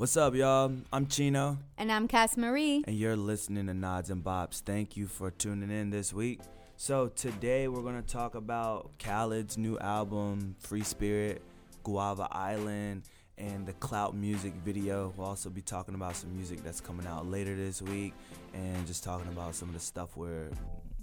What's 0.00 0.16
up, 0.16 0.34
y'all? 0.34 0.72
I'm 0.94 1.08
Chino. 1.08 1.58
And 1.76 1.92
I'm 1.92 2.08
Cass 2.08 2.38
Marie. 2.38 2.82
And 2.86 2.96
you're 2.96 3.16
listening 3.16 3.66
to 3.66 3.74
Nods 3.74 4.08
and 4.08 4.24
Bops. 4.24 4.62
Thank 4.62 4.96
you 4.96 5.06
for 5.06 5.30
tuning 5.30 5.70
in 5.70 5.90
this 5.90 6.10
week. 6.10 6.40
So, 6.78 7.08
today 7.08 7.68
we're 7.68 7.82
going 7.82 8.02
to 8.02 8.08
talk 8.08 8.34
about 8.34 8.92
Khalid's 8.98 9.58
new 9.58 9.78
album, 9.78 10.56
Free 10.58 10.84
Spirit, 10.84 11.42
Guava 11.82 12.28
Island, 12.32 13.02
and 13.36 13.66
the 13.66 13.74
Clout 13.74 14.16
music 14.16 14.54
video. 14.64 15.12
We'll 15.18 15.26
also 15.26 15.50
be 15.50 15.60
talking 15.60 15.94
about 15.94 16.16
some 16.16 16.34
music 16.34 16.64
that's 16.64 16.80
coming 16.80 17.06
out 17.06 17.26
later 17.26 17.54
this 17.54 17.82
week 17.82 18.14
and 18.54 18.86
just 18.86 19.04
talking 19.04 19.28
about 19.28 19.54
some 19.54 19.68
of 19.68 19.74
the 19.74 19.80
stuff 19.80 20.16
where, 20.16 20.48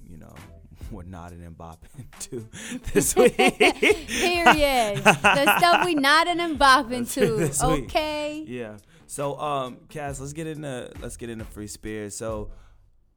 you 0.09 0.17
know, 0.17 0.33
we're 0.91 1.03
nodding 1.03 1.43
and 1.43 1.57
bopping 1.57 2.05
to 2.19 2.47
this 2.93 3.15
week. 3.15 3.35
Period. 3.35 5.03
the 5.03 5.57
stuff 5.57 5.85
we 5.85 5.95
nodding 5.95 6.39
and 6.39 6.59
bopping 6.59 7.11
to. 7.13 7.65
Okay. 7.65 8.43
Yeah. 8.47 8.77
So, 9.07 9.39
um, 9.39 9.77
Cass, 9.89 10.19
let's 10.19 10.33
get 10.33 10.47
into 10.47 10.91
let's 11.01 11.17
get 11.17 11.29
into 11.29 11.45
Free 11.45 11.67
Spirit. 11.67 12.13
So, 12.13 12.51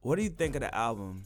what 0.03 0.17
do 0.17 0.23
you 0.23 0.31
think 0.31 0.55
of 0.55 0.61
the 0.61 0.75
album? 0.75 1.25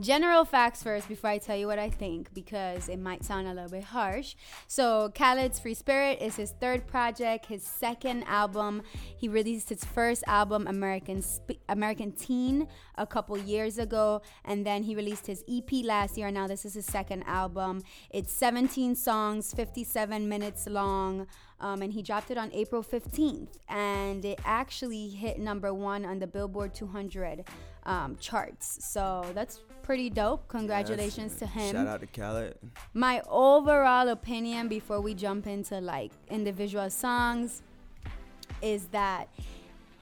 General 0.00 0.44
facts 0.44 0.82
first 0.82 1.08
before 1.08 1.30
I 1.30 1.38
tell 1.38 1.56
you 1.56 1.66
what 1.66 1.78
I 1.78 1.90
think 1.90 2.32
because 2.32 2.88
it 2.88 2.98
might 2.98 3.24
sound 3.24 3.46
a 3.46 3.52
little 3.54 3.68
bit 3.70 3.84
harsh. 3.84 4.34
So, 4.66 5.10
Khalid's 5.14 5.60
Free 5.60 5.74
Spirit 5.74 6.20
is 6.20 6.36
his 6.36 6.52
third 6.60 6.86
project, 6.86 7.46
his 7.46 7.62
second 7.62 8.24
album. 8.24 8.82
He 9.16 9.28
released 9.28 9.68
his 9.68 9.84
first 9.84 10.24
album, 10.26 10.66
American 10.66 11.20
Sp- 11.20 11.60
American 11.68 12.12
Teen, 12.12 12.68
a 12.96 13.06
couple 13.06 13.36
years 13.38 13.78
ago, 13.78 14.22
and 14.44 14.66
then 14.66 14.82
he 14.82 14.94
released 14.94 15.26
his 15.26 15.44
EP 15.48 15.70
last 15.84 16.16
year. 16.16 16.30
Now, 16.30 16.46
this 16.46 16.64
is 16.64 16.74
his 16.74 16.86
second 16.86 17.22
album. 17.24 17.82
It's 18.10 18.32
17 18.32 18.94
songs, 18.94 19.52
57 19.52 20.28
minutes 20.28 20.66
long. 20.66 21.26
Um, 21.62 21.80
and 21.80 21.92
he 21.92 22.02
dropped 22.02 22.32
it 22.32 22.36
on 22.36 22.50
April 22.52 22.82
15th, 22.82 23.58
and 23.68 24.24
it 24.24 24.40
actually 24.44 25.08
hit 25.08 25.38
number 25.38 25.72
one 25.72 26.04
on 26.04 26.18
the 26.18 26.26
Billboard 26.26 26.74
200 26.74 27.44
um, 27.84 28.16
charts. 28.20 28.84
So 28.84 29.24
that's 29.32 29.60
pretty 29.82 30.10
dope. 30.10 30.48
Congratulations 30.48 31.32
yes. 31.32 31.38
to 31.38 31.46
him. 31.46 31.72
Shout 31.76 31.86
out 31.86 32.00
to 32.00 32.08
Khalid. 32.08 32.58
My 32.94 33.22
overall 33.28 34.08
opinion 34.08 34.66
before 34.66 35.00
we 35.00 35.14
jump 35.14 35.46
into 35.46 35.80
like 35.80 36.10
individual 36.28 36.90
songs 36.90 37.62
is 38.60 38.86
that 38.88 39.28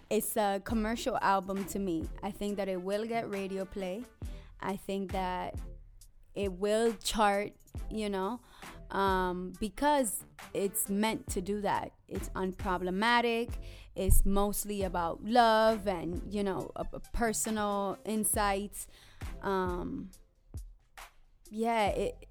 it's 0.08 0.38
a 0.38 0.62
commercial 0.64 1.18
album 1.20 1.66
to 1.66 1.78
me. 1.78 2.08
I 2.22 2.30
think 2.30 2.56
that 2.56 2.68
it 2.68 2.80
will 2.80 3.04
get 3.04 3.30
radio 3.30 3.66
play. 3.66 4.02
I 4.62 4.76
think 4.76 5.12
that 5.12 5.56
it 6.34 6.52
will 6.52 6.94
chart, 7.04 7.52
you 7.90 8.08
know 8.08 8.40
um, 8.92 9.52
because 9.60 10.24
it's 10.54 10.88
meant 10.88 11.28
to 11.30 11.40
do 11.40 11.60
that. 11.60 11.92
It's 12.08 12.28
unproblematic. 12.30 13.50
It's 13.96 14.24
mostly 14.24 14.82
about 14.82 15.24
love 15.24 15.86
and 15.86 16.22
you 16.28 16.42
know 16.42 16.70
a, 16.76 16.86
a 16.92 17.00
personal 17.12 17.98
insights. 18.04 18.86
Um, 19.42 20.10
yeah, 21.50 21.86
it 21.88 22.26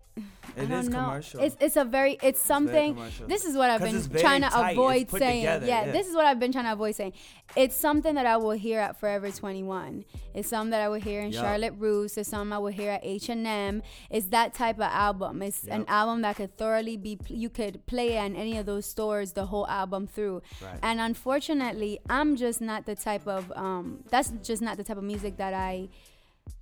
it 0.56 0.72
is 0.72 0.90
know. 0.90 1.04
commercial. 1.04 1.42
It's 1.42 1.56
it's 1.60 1.78
a 1.78 1.86
very 1.86 2.18
it's 2.22 2.42
something. 2.42 2.98
This 3.28 3.46
is 3.46 3.56
what 3.56 3.70
I've 3.70 3.82
been 3.82 4.02
trying 4.20 4.42
to 4.42 4.50
tight. 4.50 4.72
avoid 4.72 5.10
saying. 5.12 5.42
Together, 5.42 5.66
yeah, 5.66 5.86
yeah, 5.86 5.92
this 5.92 6.08
is 6.08 6.16
what 6.16 6.26
I've 6.26 6.40
been 6.40 6.52
trying 6.52 6.66
to 6.66 6.74
avoid 6.74 6.96
saying. 6.96 7.14
It's 7.56 7.76
something 7.76 8.16
that 8.16 8.26
I 8.26 8.38
will 8.38 8.52
hear 8.52 8.80
at 8.80 9.00
Forever 9.00 9.32
21. 9.32 10.06
It's 10.34 10.50
something 10.50 10.72
that 10.72 10.82
I 10.82 10.90
will 10.90 11.00
hear 11.00 11.22
in 11.22 11.32
yep. 11.32 11.42
Charlotte 11.42 11.74
Russe. 11.78 12.18
It's 12.18 12.30
something 12.30 12.54
I 12.54 12.60
will 12.60 12.68
hear 12.68 12.92
at 12.92 13.02
H 13.04 13.30
and 13.30 13.46
M. 13.48 13.82
It's 14.10 14.28
that 14.28 14.54
type 14.54 14.76
of 14.76 14.84
album. 14.84 15.42
It's 15.42 15.66
yep. 15.66 15.76
an 15.76 15.86
album 15.88 16.22
that 16.22 16.36
could 16.36 16.58
thoroughly 16.58 16.98
be. 16.98 17.20
You 17.28 17.50
could 17.50 17.86
play 17.88 18.18
in 18.18 18.36
any 18.36 18.58
of 18.58 18.66
those 18.66 18.86
stores 18.86 19.34
the 19.34 19.46
whole 19.46 19.68
album 19.68 20.08
through. 20.08 20.42
Right. 20.62 20.80
And 20.84 21.00
unfortunately, 21.00 22.00
I'm 22.10 22.36
just 22.36 22.62
not 22.62 22.86
the 22.86 22.96
type 22.96 23.28
of. 23.28 23.52
Um, 23.56 24.04
that's 24.10 24.32
just 24.44 24.62
not 24.62 24.78
the 24.78 24.84
type 24.84 24.98
of 24.98 25.04
music 25.04 25.38
that 25.38 25.54
I 25.54 25.90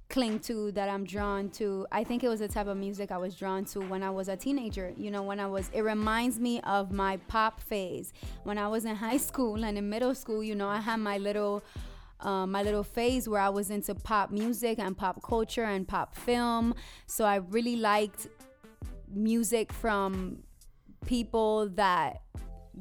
cling 0.09 0.39
to 0.39 0.71
that 0.71 0.89
I'm 0.89 1.03
drawn 1.03 1.49
to. 1.51 1.85
I 1.91 2.03
think 2.03 2.23
it 2.23 2.29
was 2.29 2.39
the 2.39 2.47
type 2.47 2.67
of 2.67 2.77
music 2.77 3.11
I 3.11 3.17
was 3.17 3.35
drawn 3.35 3.65
to 3.65 3.81
when 3.81 4.03
I 4.03 4.09
was 4.09 4.29
a 4.29 4.37
teenager. 4.37 4.93
You 4.97 5.11
know, 5.11 5.23
when 5.23 5.39
I 5.39 5.47
was 5.47 5.69
it 5.73 5.81
reminds 5.81 6.39
me 6.39 6.61
of 6.61 6.91
my 6.91 7.17
pop 7.27 7.59
phase. 7.59 8.13
When 8.43 8.57
I 8.57 8.67
was 8.67 8.85
in 8.85 8.95
high 8.95 9.17
school 9.17 9.63
and 9.63 9.77
in 9.77 9.89
middle 9.89 10.15
school, 10.15 10.43
you 10.43 10.55
know, 10.55 10.69
I 10.69 10.79
had 10.79 10.97
my 10.97 11.17
little 11.17 11.63
um, 12.19 12.51
my 12.51 12.63
little 12.63 12.83
phase 12.83 13.29
where 13.29 13.41
I 13.41 13.49
was 13.49 13.69
into 13.69 13.93
pop 13.93 14.31
music 14.31 14.79
and 14.79 14.97
pop 14.97 15.21
culture 15.21 15.63
and 15.63 15.87
pop 15.87 16.15
film. 16.15 16.73
So 17.05 17.25
I 17.25 17.35
really 17.35 17.75
liked 17.75 18.27
music 19.13 19.71
from 19.71 20.43
people 21.05 21.69
that 21.69 22.21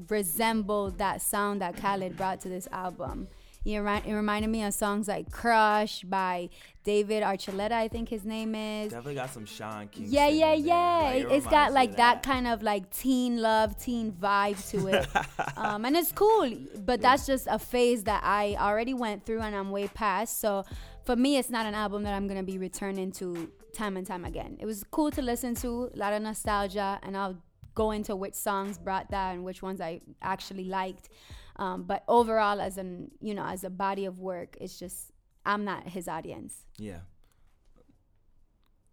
resembled 0.08 0.98
that 0.98 1.22
sound 1.22 1.60
that 1.60 1.76
Khalid 1.76 2.16
brought 2.16 2.40
to 2.40 2.48
this 2.48 2.68
album. 2.72 3.28
It, 3.74 4.06
it 4.06 4.14
reminded 4.14 4.48
me 4.48 4.62
of 4.62 4.74
songs 4.74 5.08
like 5.08 5.30
Crush 5.30 6.02
by 6.02 6.50
David 6.84 7.24
Archuleta, 7.24 7.72
I 7.72 7.88
think 7.88 8.08
his 8.08 8.24
name 8.24 8.54
is. 8.54 8.92
Definitely 8.92 9.16
got 9.16 9.30
some 9.30 9.44
Sean 9.44 9.88
Kingston. 9.88 10.14
Yeah, 10.14 10.28
yeah, 10.28 10.52
yeah. 10.52 11.00
Like, 11.02 11.24
it 11.24 11.30
has 11.32 11.46
got 11.46 11.72
like 11.72 11.96
that. 11.96 12.22
that. 12.22 12.22
kind 12.22 12.46
of 12.46 12.62
like 12.62 12.90
teen 12.90 13.42
love, 13.42 13.76
teen 13.76 14.12
vibe 14.12 14.70
to 14.70 14.86
it. 14.88 15.08
um, 15.56 15.84
and 15.84 15.96
it's 15.96 16.12
cool, 16.12 16.48
but 16.84 17.00
yeah. 17.00 17.10
that's 17.10 17.26
just 17.26 17.48
a 17.50 17.58
phase 17.58 18.04
that 18.04 18.22
I 18.24 18.56
already 18.58 18.94
went 18.94 19.26
through 19.26 19.40
and 19.40 19.54
I'm 19.54 19.70
way 19.70 19.88
past. 19.88 20.38
So 20.40 20.64
for 21.04 21.16
me, 21.16 21.36
it's 21.36 21.50
not 21.50 21.66
an 21.66 21.74
album 21.74 22.04
that 22.04 22.14
I'm 22.14 22.28
going 22.28 22.38
to 22.38 22.46
be 22.46 22.58
returning 22.58 23.10
to 23.12 23.50
time 23.74 23.96
and 23.96 24.06
time 24.06 24.24
again. 24.24 24.56
It 24.60 24.66
was 24.66 24.84
cool 24.90 25.10
to 25.10 25.22
listen 25.22 25.56
to, 25.56 25.90
a 25.92 25.98
lot 25.98 26.12
of 26.12 26.22
nostalgia, 26.22 27.00
and 27.02 27.16
I'll 27.16 27.36
go 27.74 27.90
into 27.90 28.16
which 28.16 28.34
songs 28.34 28.78
brought 28.78 29.10
that 29.10 29.34
and 29.34 29.44
which 29.44 29.62
ones 29.62 29.80
I 29.80 30.00
actually 30.22 30.64
liked. 30.64 31.08
Um, 31.58 31.84
but 31.84 32.04
overall, 32.06 32.60
as 32.60 32.78
an 32.78 33.10
you 33.20 33.34
know, 33.34 33.44
as 33.44 33.64
a 33.64 33.70
body 33.70 34.04
of 34.04 34.18
work, 34.18 34.56
it's 34.60 34.78
just 34.78 35.12
I'm 35.44 35.64
not 35.64 35.88
his 35.88 36.08
audience. 36.08 36.66
Yeah. 36.76 37.00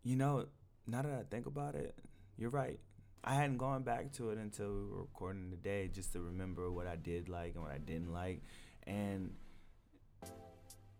You 0.04 0.16
know, 0.16 0.46
now 0.88 1.02
that 1.02 1.12
I 1.12 1.24
think 1.30 1.46
about 1.46 1.76
it, 1.76 1.96
you're 2.38 2.50
right. 2.50 2.80
I 3.24 3.36
hadn't 3.36 3.58
gone 3.58 3.84
back 3.84 4.12
to 4.14 4.32
it 4.32 4.38
until 4.38 4.68
we 4.68 4.82
were 4.82 5.02
recording 5.02 5.50
today, 5.50 5.90
just 5.94 6.12
to 6.14 6.20
remember 6.20 6.70
what 6.70 6.88
I 6.88 6.98
did 6.98 7.30
like 7.30 7.56
and 7.56 7.64
what 7.64 7.72
I 7.72 7.78
didn't 7.78 8.12
like, 8.12 8.42
and 8.86 9.34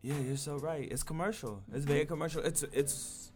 yeah, 0.02 0.18
you're 0.20 0.38
so 0.38 0.58
right. 0.58 0.88
It's 0.90 1.04
commercial. 1.04 1.64
It's 1.74 1.86
very 1.86 2.06
commercial. 2.06 2.42
It's 2.44 2.64
it's 2.74 3.32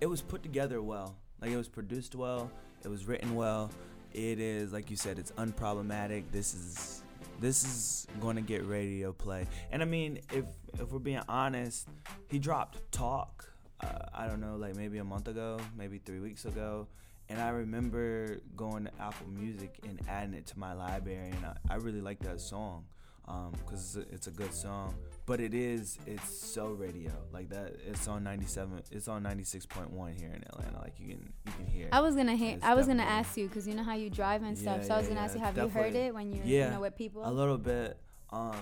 it 0.00 0.06
was 0.06 0.22
put 0.22 0.42
together 0.42 0.82
well. 0.82 1.16
Like 1.40 1.50
it 1.50 1.56
was 1.56 1.68
produced 1.68 2.14
well. 2.14 2.50
It 2.84 2.88
was 2.88 3.06
written 3.06 3.34
well. 3.34 3.70
It 4.12 4.40
is 4.40 4.72
like 4.72 4.90
you 4.90 4.96
said. 4.96 5.18
It's 5.18 5.32
unproblematic. 5.32 6.24
This 6.32 6.54
is 6.54 7.02
this 7.40 7.64
is 7.64 8.06
going 8.20 8.36
to 8.36 8.42
get 8.42 8.66
radio 8.66 9.12
play. 9.12 9.46
And 9.72 9.82
I 9.82 9.86
mean, 9.86 10.20
if 10.32 10.44
if 10.74 10.92
we're 10.92 10.98
being 10.98 11.22
honest, 11.28 11.88
he 12.28 12.38
dropped 12.38 12.92
Talk. 12.92 13.46
Uh, 13.80 13.86
I 14.14 14.26
don't 14.26 14.40
know, 14.40 14.56
like 14.56 14.76
maybe 14.76 14.98
a 14.98 15.04
month 15.04 15.26
ago, 15.26 15.58
maybe 15.76 15.98
three 15.98 16.20
weeks 16.20 16.44
ago. 16.44 16.86
And 17.30 17.40
I 17.40 17.50
remember 17.50 18.40
going 18.56 18.84
to 18.84 18.90
Apple 19.00 19.28
Music 19.28 19.78
and 19.88 20.00
adding 20.08 20.34
it 20.34 20.46
to 20.48 20.58
my 20.58 20.74
library, 20.74 21.30
and 21.30 21.46
I, 21.46 21.54
I 21.70 21.76
really 21.76 22.00
like 22.00 22.18
that 22.20 22.40
song 22.40 22.84
because 23.24 23.96
um, 23.96 24.02
it's, 24.02 24.12
it's, 24.12 24.26
a 24.26 24.32
good 24.32 24.52
song. 24.52 24.94
But 25.30 25.38
it 25.38 25.54
is 25.54 25.96
it's 26.08 26.28
so 26.28 26.70
radio 26.70 27.12
like 27.32 27.50
that. 27.50 27.76
It's 27.86 28.08
on 28.08 28.24
ninety 28.24 28.46
seven. 28.46 28.82
It's 28.90 29.06
on 29.06 29.22
ninety 29.22 29.44
six 29.44 29.64
point 29.64 29.92
one 29.92 30.12
here 30.12 30.32
in 30.34 30.42
Atlanta. 30.42 30.80
Like 30.80 30.98
you 30.98 31.06
can 31.06 31.32
you 31.46 31.52
can 31.52 31.66
hear. 31.68 31.88
I 31.92 32.00
was 32.00 32.16
gonna 32.16 32.34
hear. 32.34 32.58
I 32.64 32.74
was 32.74 32.88
gonna 32.88 33.04
ask 33.04 33.36
you 33.36 33.46
because 33.46 33.68
you 33.68 33.76
know 33.76 33.84
how 33.84 33.94
you 33.94 34.10
drive 34.10 34.42
and 34.42 34.58
stuff. 34.58 34.78
Yeah, 34.80 34.88
so 34.88 34.94
I 34.94 34.98
was 34.98 35.06
gonna 35.06 35.20
yeah, 35.20 35.26
ask 35.26 35.34
you, 35.36 35.40
have 35.40 35.56
you 35.56 35.68
heard 35.68 35.94
it 35.94 36.12
when 36.12 36.32
you're 36.32 36.44
yeah, 36.44 36.64
you 36.64 36.70
know 36.72 36.80
with 36.80 36.96
people? 36.96 37.22
A 37.24 37.30
little 37.30 37.58
bit. 37.58 37.96
Um, 38.30 38.56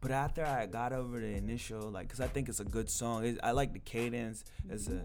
but 0.00 0.10
after 0.10 0.44
I 0.44 0.66
got 0.66 0.92
over 0.92 1.20
the 1.20 1.36
initial, 1.36 1.92
like, 1.92 2.08
cause 2.08 2.20
I 2.20 2.26
think 2.26 2.48
it's 2.48 2.58
a 2.58 2.64
good 2.64 2.90
song. 2.90 3.38
I 3.40 3.52
like 3.52 3.72
the 3.72 3.78
cadence. 3.78 4.42
It's 4.68 4.88
a 4.88 5.00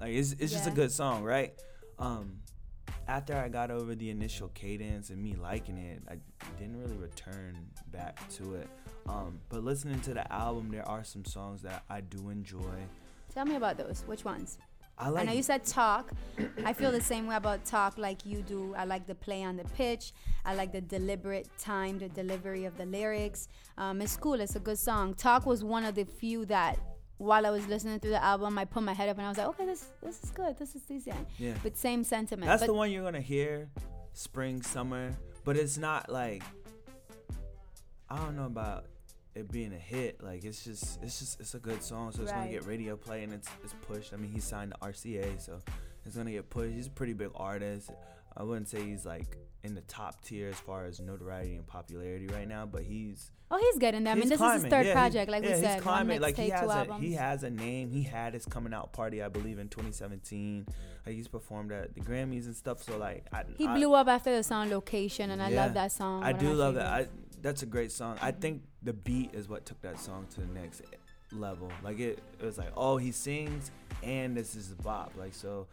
like 0.00 0.10
it's 0.10 0.32
it's 0.32 0.52
just 0.52 0.66
a 0.66 0.72
good 0.72 0.90
song, 0.90 1.22
right? 1.22 1.54
Um, 2.00 2.40
after 3.08 3.36
I 3.36 3.48
got 3.48 3.70
over 3.70 3.94
the 3.94 4.10
initial 4.10 4.48
cadence 4.48 5.10
and 5.10 5.22
me 5.22 5.34
liking 5.34 5.78
it, 5.78 6.02
I 6.08 6.16
didn't 6.58 6.80
really 6.80 6.96
return 6.96 7.56
back 7.92 8.28
to 8.30 8.54
it. 8.54 8.68
Um, 9.08 9.38
but 9.48 9.62
listening 9.62 10.00
to 10.00 10.14
the 10.14 10.30
album, 10.32 10.70
there 10.70 10.88
are 10.88 11.04
some 11.04 11.24
songs 11.24 11.62
that 11.62 11.84
I 11.88 12.00
do 12.00 12.30
enjoy. 12.30 12.74
Tell 13.32 13.44
me 13.44 13.54
about 13.54 13.78
those. 13.78 14.02
Which 14.06 14.24
ones? 14.24 14.58
I, 14.98 15.10
like 15.10 15.22
I 15.22 15.26
know 15.26 15.32
you 15.34 15.42
said 15.42 15.64
talk. 15.64 16.10
I 16.64 16.72
feel 16.72 16.90
the 16.90 17.02
same 17.02 17.26
way 17.26 17.36
about 17.36 17.64
talk 17.66 17.98
like 17.98 18.24
you 18.24 18.40
do. 18.40 18.74
I 18.76 18.86
like 18.86 19.06
the 19.06 19.14
play 19.14 19.42
on 19.42 19.56
the 19.56 19.64
pitch. 19.76 20.12
I 20.44 20.54
like 20.54 20.72
the 20.72 20.80
deliberate 20.80 21.48
time, 21.58 21.98
the 21.98 22.08
delivery 22.08 22.64
of 22.64 22.76
the 22.78 22.86
lyrics. 22.86 23.48
Um, 23.76 24.00
it's 24.00 24.16
cool. 24.16 24.40
It's 24.40 24.56
a 24.56 24.60
good 24.60 24.78
song. 24.78 25.14
Talk 25.14 25.44
was 25.44 25.62
one 25.62 25.84
of 25.84 25.94
the 25.94 26.04
few 26.04 26.46
that 26.46 26.78
while 27.18 27.46
I 27.46 27.50
was 27.50 27.66
listening 27.66 27.98
through 27.98 28.10
the 28.10 28.22
album, 28.22 28.58
I 28.58 28.64
put 28.64 28.82
my 28.82 28.92
head 28.92 29.08
up 29.08 29.16
and 29.16 29.26
I 29.26 29.28
was 29.28 29.38
like, 29.38 29.48
okay, 29.48 29.66
this 29.66 29.86
this 30.02 30.22
is 30.22 30.30
good. 30.30 30.58
This 30.58 30.74
is 30.74 30.82
decent. 30.82 31.26
Yeah. 31.38 31.54
But 31.62 31.76
same 31.76 32.04
sentiment. 32.04 32.46
That's 32.46 32.62
but 32.62 32.66
the 32.66 32.74
one 32.74 32.90
you're 32.90 33.04
gonna 33.04 33.20
hear, 33.20 33.68
spring, 34.12 34.62
summer. 34.62 35.16
But 35.44 35.56
it's 35.56 35.78
not 35.78 36.10
like 36.10 36.42
I 38.10 38.16
don't 38.16 38.36
know 38.36 38.46
about 38.46 38.86
it 39.34 39.50
being 39.50 39.72
a 39.72 39.78
hit. 39.78 40.22
Like 40.22 40.44
it's 40.44 40.64
just 40.64 41.02
it's 41.02 41.18
just 41.18 41.40
it's 41.40 41.54
a 41.54 41.58
good 41.58 41.82
song, 41.82 42.12
so 42.12 42.22
it's 42.22 42.32
right. 42.32 42.40
gonna 42.40 42.52
get 42.52 42.66
radio 42.66 42.96
play 42.96 43.22
and 43.22 43.32
it's 43.32 43.48
it's 43.62 43.74
pushed. 43.86 44.12
I 44.12 44.16
mean, 44.16 44.30
he 44.30 44.40
signed 44.40 44.72
to 44.72 44.86
RCA, 44.86 45.40
so 45.40 45.60
it's 46.04 46.16
gonna 46.16 46.32
get 46.32 46.50
pushed. 46.50 46.74
He's 46.74 46.86
a 46.86 46.90
pretty 46.90 47.14
big 47.14 47.30
artist. 47.34 47.90
I 48.36 48.42
wouldn't 48.42 48.68
say 48.68 48.84
he's 48.84 49.06
like 49.06 49.36
in 49.64 49.74
the 49.74 49.80
top 49.82 50.24
tier 50.24 50.48
as 50.48 50.56
far 50.60 50.84
as 50.84 51.00
notoriety 51.00 51.56
and 51.56 51.66
popularity 51.66 52.26
right 52.28 52.48
now, 52.48 52.66
but 52.66 52.82
he's 52.82 53.30
Oh, 53.48 53.58
he's 53.58 53.78
getting 53.78 54.02
there. 54.02 54.12
I 54.12 54.16
mean, 54.16 54.28
this 54.28 54.38
climbing. 54.38 54.56
is 54.56 54.62
his 54.64 54.70
third 54.70 54.86
yeah, 54.86 54.92
project, 54.92 55.30
like 55.30 55.44
yeah, 55.44 55.54
we 55.54 55.60
said. 55.60 55.74
He's 55.74 55.82
climbing. 55.82 56.20
Like 56.20 56.36
he 56.36 56.48
has 56.48 56.68
a 56.68 56.72
albums. 56.72 57.04
he 57.04 57.12
has 57.12 57.44
a 57.44 57.50
name. 57.50 57.90
He 57.90 58.02
had 58.02 58.34
his 58.34 58.44
coming 58.44 58.74
out 58.74 58.92
party, 58.92 59.22
I 59.22 59.28
believe, 59.28 59.60
in 59.60 59.68
2017. 59.68 60.66
Like 61.06 61.14
he's 61.14 61.28
performed 61.28 61.70
at 61.70 61.94
the 61.94 62.00
Grammys 62.00 62.46
and 62.46 62.56
stuff. 62.56 62.82
So 62.82 62.98
like, 62.98 63.24
I, 63.32 63.44
he 63.56 63.68
I, 63.68 63.76
blew 63.76 63.94
up 63.94 64.08
after 64.08 64.34
the 64.34 64.42
song 64.42 64.70
"Location," 64.70 65.30
and 65.30 65.40
I 65.40 65.50
love 65.50 65.74
that 65.74 65.92
song. 65.92 66.24
I 66.24 66.32
do 66.32 66.52
love 66.52 66.74
that. 66.74 66.86
I, 66.86 67.06
that's 67.40 67.62
a 67.62 67.66
great 67.66 67.92
song. 67.92 68.18
I 68.20 68.32
think 68.32 68.62
the 68.82 68.92
beat 68.92 69.32
is 69.32 69.48
what 69.48 69.64
took 69.64 69.80
that 69.82 70.00
song 70.00 70.26
to 70.34 70.40
the 70.40 70.48
next 70.48 70.82
level. 71.30 71.70
Like 71.84 72.00
it, 72.00 72.18
it 72.40 72.44
was 72.44 72.58
like, 72.58 72.72
oh, 72.76 72.96
he 72.96 73.12
sings 73.12 73.70
and 74.02 74.36
this 74.36 74.56
is 74.56 74.68
bop. 74.74 75.12
Like 75.16 75.34
so, 75.34 75.68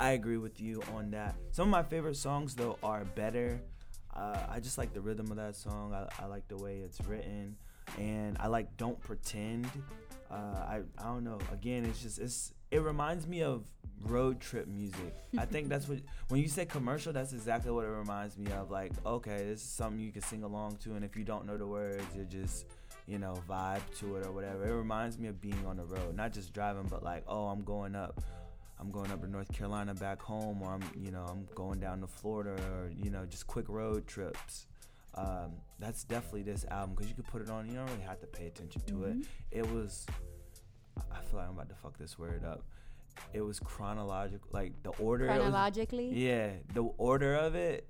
I 0.00 0.10
agree 0.10 0.36
with 0.36 0.60
you 0.60 0.82
on 0.94 1.10
that. 1.10 1.34
Some 1.50 1.64
of 1.68 1.70
my 1.70 1.82
favorite 1.82 2.16
songs 2.16 2.54
though 2.54 2.78
are 2.82 3.04
better. 3.04 3.60
Uh, 4.14 4.38
I 4.48 4.60
just 4.60 4.78
like 4.78 4.92
the 4.94 5.00
rhythm 5.00 5.30
of 5.30 5.36
that 5.36 5.56
song. 5.56 5.92
I, 5.94 6.08
I 6.22 6.26
like 6.26 6.48
the 6.48 6.56
way 6.56 6.78
it's 6.78 7.00
written, 7.02 7.56
and 7.98 8.36
I 8.40 8.48
like 8.48 8.76
"Don't 8.76 9.00
Pretend." 9.00 9.66
Uh, 10.30 10.34
I 10.34 10.80
I 10.98 11.04
don't 11.04 11.24
know. 11.24 11.38
Again, 11.52 11.84
it's 11.84 12.02
just 12.02 12.18
it's 12.18 12.52
it 12.70 12.82
reminds 12.82 13.26
me 13.26 13.42
of 13.42 13.64
road 14.02 14.40
trip 14.40 14.68
music. 14.68 15.14
I 15.36 15.44
think 15.44 15.68
that's 15.68 15.88
what 15.88 15.98
when 16.28 16.40
you 16.40 16.48
say 16.48 16.64
commercial, 16.64 17.12
that's 17.12 17.32
exactly 17.32 17.70
what 17.70 17.84
it 17.84 17.90
reminds 17.90 18.36
me 18.38 18.50
of. 18.52 18.70
Like, 18.70 18.92
okay, 19.04 19.44
this 19.44 19.62
is 19.62 19.68
something 19.68 20.00
you 20.00 20.12
can 20.12 20.22
sing 20.22 20.42
along 20.42 20.76
to, 20.84 20.94
and 20.94 21.04
if 21.04 21.16
you 21.16 21.24
don't 21.24 21.46
know 21.46 21.56
the 21.56 21.66
words, 21.66 22.04
you 22.16 22.24
just 22.24 22.66
you 23.06 23.18
know 23.18 23.34
vibe 23.48 23.80
to 23.98 24.16
it 24.16 24.26
or 24.26 24.32
whatever. 24.32 24.68
It 24.68 24.74
reminds 24.74 25.18
me 25.18 25.28
of 25.28 25.40
being 25.40 25.64
on 25.66 25.76
the 25.76 25.84
road, 25.84 26.14
not 26.16 26.32
just 26.32 26.52
driving, 26.52 26.86
but 26.88 27.02
like, 27.02 27.24
oh, 27.26 27.46
I'm 27.46 27.62
going 27.62 27.94
up. 27.94 28.20
I'm 28.80 28.90
going 28.90 29.10
up 29.10 29.20
to 29.22 29.30
North 29.30 29.52
Carolina 29.52 29.94
back 29.94 30.22
home, 30.22 30.62
or 30.62 30.72
I'm, 30.74 30.82
you 30.96 31.10
know, 31.10 31.26
I'm 31.28 31.48
going 31.54 31.80
down 31.80 32.00
to 32.00 32.06
Florida, 32.06 32.50
or 32.70 32.90
you 32.94 33.10
know, 33.10 33.26
just 33.26 33.46
quick 33.46 33.68
road 33.68 34.06
trips. 34.06 34.66
Um, 35.14 35.52
that's 35.80 36.04
definitely 36.04 36.42
this 36.42 36.64
album 36.70 36.94
because 36.94 37.08
you 37.08 37.16
could 37.16 37.26
put 37.26 37.42
it 37.42 37.50
on. 37.50 37.66
You 37.66 37.74
don't 37.74 37.86
really 37.86 38.02
have 38.02 38.20
to 38.20 38.26
pay 38.26 38.46
attention 38.46 38.82
to 38.82 38.94
mm-hmm. 38.94 39.20
it. 39.20 39.26
It 39.50 39.70
was. 39.72 40.06
I 41.10 41.20
feel 41.22 41.38
like 41.38 41.48
I'm 41.48 41.54
about 41.54 41.68
to 41.68 41.74
fuck 41.76 41.98
this 41.98 42.18
word 42.18 42.44
up 42.44 42.64
it 43.32 43.40
was 43.40 43.60
chronological, 43.60 44.48
like 44.52 44.82
the 44.82 44.90
order. 44.90 45.26
Chronologically. 45.26 46.08
Was, 46.08 46.16
yeah, 46.16 46.50
the 46.72 46.84
order 46.98 47.34
of 47.34 47.54
it 47.54 47.88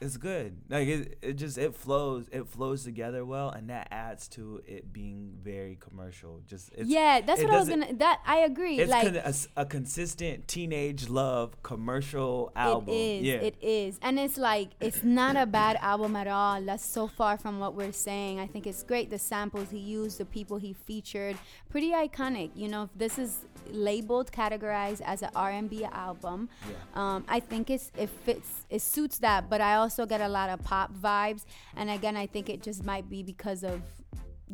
it's 0.00 0.16
good. 0.18 0.58
Like 0.68 0.88
it, 0.88 1.18
it 1.22 1.32
just 1.34 1.56
it 1.56 1.74
flows. 1.74 2.26
It 2.30 2.46
flows 2.48 2.84
together 2.84 3.24
well, 3.24 3.50
and 3.50 3.70
that 3.70 3.88
adds 3.90 4.28
to 4.28 4.62
it 4.66 4.92
being 4.92 5.32
very 5.42 5.76
commercial. 5.80 6.42
Just 6.46 6.70
yeah, 6.76 7.22
that's 7.24 7.42
what 7.42 7.50
I 7.50 7.58
was 7.58 7.68
gonna. 7.68 7.94
That 7.94 8.20
I 8.26 8.38
agree. 8.38 8.78
It's 8.78 8.90
like 8.90 9.06
a, 9.06 9.34
a, 9.56 9.64
consistent 9.64 10.48
teenage 10.48 11.08
love 11.08 11.62
commercial 11.62 12.52
album. 12.54 12.90
It 12.90 12.92
is. 12.92 13.22
Yeah. 13.22 13.34
It 13.36 13.56
is, 13.62 13.98
and 14.02 14.18
it's 14.18 14.36
like 14.36 14.70
it's 14.80 15.02
not 15.02 15.36
a 15.36 15.46
bad 15.46 15.78
album 15.80 16.14
at 16.14 16.28
all. 16.28 16.60
That's 16.60 16.84
so 16.84 17.06
far 17.06 17.38
from 17.38 17.58
what 17.58 17.74
we're 17.74 17.92
saying. 17.92 18.38
I 18.38 18.46
think 18.46 18.66
it's 18.66 18.82
great. 18.82 19.08
The 19.08 19.18
samples 19.18 19.70
he 19.70 19.78
used, 19.78 20.18
the 20.18 20.26
people 20.26 20.58
he 20.58 20.74
featured, 20.74 21.36
pretty 21.70 21.92
iconic. 21.92 22.50
You 22.54 22.68
know, 22.68 22.90
this 22.94 23.18
is 23.18 23.46
labeled, 23.70 24.30
categorized 24.30 25.00
as 25.04 25.22
an 25.22 25.30
R&B 25.34 25.84
album. 25.84 26.48
Yeah. 26.68 26.76
Um, 26.94 27.24
I 27.28 27.40
think 27.40 27.70
it's 27.70 27.90
it 27.96 28.10
fits. 28.10 28.66
It 28.68 28.82
suits 28.82 29.18
that, 29.18 29.48
but 29.48 29.60
I 29.60 29.76
also 29.76 29.85
also 29.86 30.04
get 30.04 30.20
a 30.20 30.28
lot 30.28 30.50
of 30.50 30.60
pop 30.64 30.92
vibes. 30.92 31.44
And 31.76 31.88
again, 31.90 32.16
I 32.16 32.26
think 32.26 32.48
it 32.48 32.60
just 32.60 32.84
might 32.84 33.08
be 33.08 33.22
because 33.22 33.62
of 33.62 33.80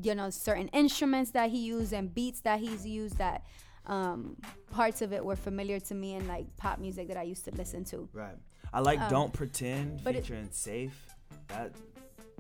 you 0.03 0.15
know 0.15 0.29
certain 0.31 0.69
instruments 0.69 1.31
that 1.33 1.51
he 1.51 1.59
used 1.59 1.93
and 1.93 2.15
beats 2.15 2.41
that 2.41 2.61
he's 2.61 2.87
used 2.87 3.19
that 3.19 3.45
um, 3.87 4.37
parts 4.71 5.03
of 5.03 5.13
it 5.13 5.25
were 5.25 5.37
familiar 5.37 5.81
to 5.81 5.95
me 5.95 6.15
and 6.15 6.29
like 6.29 6.47
pop 6.57 6.79
music 6.79 7.09
that 7.09 7.17
I 7.17 7.23
used 7.23 7.45
to 7.47 7.51
listen 7.53 7.85
to. 7.87 8.09
Right. 8.13 8.37
I 8.75 8.81
like 8.81 9.01
um, 9.01 9.11
"Don't 9.11 9.33
Pretend" 9.33 10.05
but 10.05 10.15
featuring 10.15 10.45
it, 10.45 10.55
Safe. 10.55 11.07
That 11.49 11.73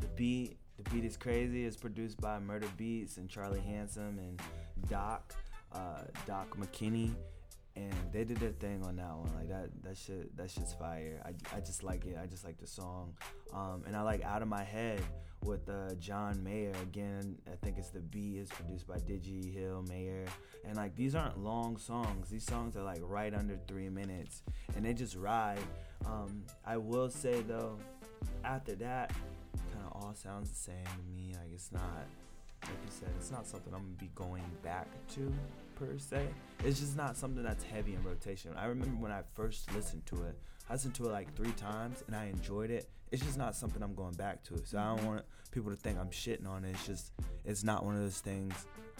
the 0.00 0.06
beat, 0.08 0.58
the 0.76 0.90
beat 0.90 1.04
is 1.06 1.16
crazy. 1.16 1.64
It's 1.64 1.76
produced 1.78 2.20
by 2.20 2.38
Murda 2.38 2.68
Beatz 2.78 3.16
and 3.16 3.28
Charlie 3.28 3.60
Handsome 3.60 4.18
and 4.18 4.40
Doc, 4.90 5.34
uh, 5.72 6.02
Doc 6.26 6.56
McKinney 6.58 7.14
and 7.76 7.94
they 8.12 8.24
did 8.24 8.38
their 8.38 8.50
thing 8.50 8.82
on 8.84 8.96
that 8.96 9.16
one. 9.16 9.30
Like 9.34 9.48
that, 9.48 9.70
that 9.82 9.96
shit, 9.96 10.36
that 10.36 10.50
shit's 10.50 10.74
fire. 10.74 11.22
I, 11.24 11.30
I 11.56 11.60
just 11.60 11.82
like 11.82 12.04
it. 12.04 12.18
I 12.22 12.26
just 12.26 12.44
like 12.44 12.58
the 12.58 12.66
song, 12.66 13.14
um, 13.52 13.82
and 13.86 13.96
I 13.96 14.02
like 14.02 14.22
Out 14.24 14.42
of 14.42 14.48
My 14.48 14.62
Head 14.62 15.00
with 15.44 15.68
uh, 15.68 15.94
John 15.94 16.42
Mayer. 16.42 16.72
Again, 16.82 17.36
I 17.50 17.56
think 17.64 17.78
it's 17.78 17.90
the 17.90 18.00
B 18.00 18.38
is 18.38 18.48
produced 18.48 18.86
by 18.86 18.98
Digi 18.98 19.52
Hill 19.52 19.84
Mayer, 19.88 20.26
and 20.64 20.76
like 20.76 20.94
these 20.94 21.14
aren't 21.14 21.38
long 21.38 21.76
songs. 21.76 22.28
These 22.28 22.44
songs 22.44 22.76
are 22.76 22.84
like 22.84 23.00
right 23.02 23.34
under 23.34 23.58
three 23.66 23.88
minutes, 23.88 24.42
and 24.76 24.84
they 24.84 24.92
just 24.92 25.16
ride. 25.16 25.60
Um, 26.06 26.44
I 26.66 26.76
will 26.76 27.10
say 27.10 27.42
though, 27.42 27.78
after 28.44 28.74
that, 28.76 29.12
kind 29.72 29.86
of 29.86 30.02
all 30.02 30.14
sounds 30.14 30.50
the 30.50 30.56
same 30.56 30.84
to 30.84 31.14
me. 31.14 31.34
Like 31.34 31.52
it's 31.54 31.72
not, 31.72 32.06
like 32.62 32.72
you 32.84 32.90
said, 32.90 33.08
it's 33.18 33.30
not 33.30 33.46
something 33.46 33.72
I'm 33.72 33.80
gonna 33.80 33.94
be 33.98 34.10
going 34.14 34.44
back 34.62 34.88
to 35.14 35.32
per 35.74 35.98
se. 35.98 36.28
It's 36.64 36.80
just 36.80 36.96
not 36.96 37.16
something 37.16 37.42
that's 37.42 37.64
heavy 37.64 37.94
in 37.94 38.02
rotation. 38.02 38.52
I 38.56 38.66
remember 38.66 38.96
when 39.02 39.12
I 39.12 39.22
first 39.34 39.72
listened 39.74 40.06
to 40.06 40.22
it, 40.24 40.38
I 40.68 40.74
listened 40.74 40.94
to 40.96 41.06
it 41.06 41.12
like 41.12 41.34
three 41.34 41.52
times 41.52 42.02
and 42.06 42.16
I 42.16 42.26
enjoyed 42.26 42.70
it. 42.70 42.88
It's 43.10 43.22
just 43.22 43.36
not 43.36 43.54
something 43.54 43.82
I'm 43.82 43.94
going 43.94 44.14
back 44.14 44.42
to. 44.44 44.58
So 44.64 44.78
I 44.78 44.96
don't 44.96 45.06
want 45.06 45.24
people 45.50 45.70
to 45.70 45.76
think 45.76 45.98
I'm 45.98 46.10
shitting 46.10 46.48
on 46.48 46.64
it. 46.64 46.70
It's 46.70 46.86
just 46.86 47.12
it's 47.44 47.62
not 47.64 47.84
one 47.84 47.94
of 47.94 48.00
those 48.00 48.20
things 48.20 48.54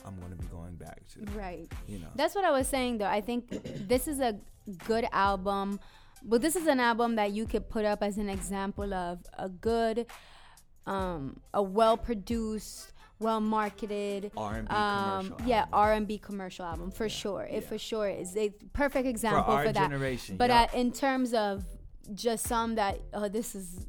I'm 0.05 0.17
going 0.17 0.31
to 0.31 0.37
be 0.37 0.47
going 0.47 0.75
back 0.75 1.03
to. 1.15 1.39
Right. 1.39 1.71
You 1.87 1.99
know. 1.99 2.09
That's 2.15 2.35
what 2.35 2.45
I 2.45 2.51
was 2.51 2.69
saying 2.69 2.99
though. 2.99 3.07
I 3.07 3.21
think 3.21 3.49
this 3.89 4.09
is 4.09 4.21
a 4.21 4.39
good 4.87 5.07
album. 5.13 5.81
But 6.25 6.41
this 6.41 6.57
is 6.57 6.67
an 6.67 6.79
album 6.79 7.17
that 7.17 7.33
you 7.33 7.47
could 7.47 7.69
put 7.69 7.85
up 7.85 8.03
as 8.03 8.19
an 8.19 8.29
example 8.29 8.93
of 8.95 9.21
a 9.39 9.49
good 9.49 10.07
um 10.85 11.41
a 11.55 11.63
well 11.63 11.97
produced 11.97 12.93
well 13.23 13.41
marketed 13.41 14.31
R&B 14.37 14.69
um, 14.69 15.27
commercial 15.27 15.49
yeah 15.49 15.65
R&B 15.73 16.19
commercial 16.19 16.65
album 16.65 16.91
for 16.91 17.07
yeah. 17.07 17.09
sure 17.09 17.43
it 17.43 17.63
yeah. 17.63 17.69
for 17.69 17.79
sure 17.79 18.09
is 18.09 18.37
a 18.37 18.51
perfect 18.73 19.07
example 19.07 19.57
for, 19.57 19.65
for 19.65 19.73
that 19.73 19.91
generation, 19.91 20.37
but 20.37 20.51
at, 20.51 20.75
in 20.75 20.93
terms 20.93 21.35
of 21.35 21.65
just 22.15 22.47
some 22.47 22.75
that 22.75 23.01
oh 23.15 23.29
this 23.29 23.55
is 23.55 23.87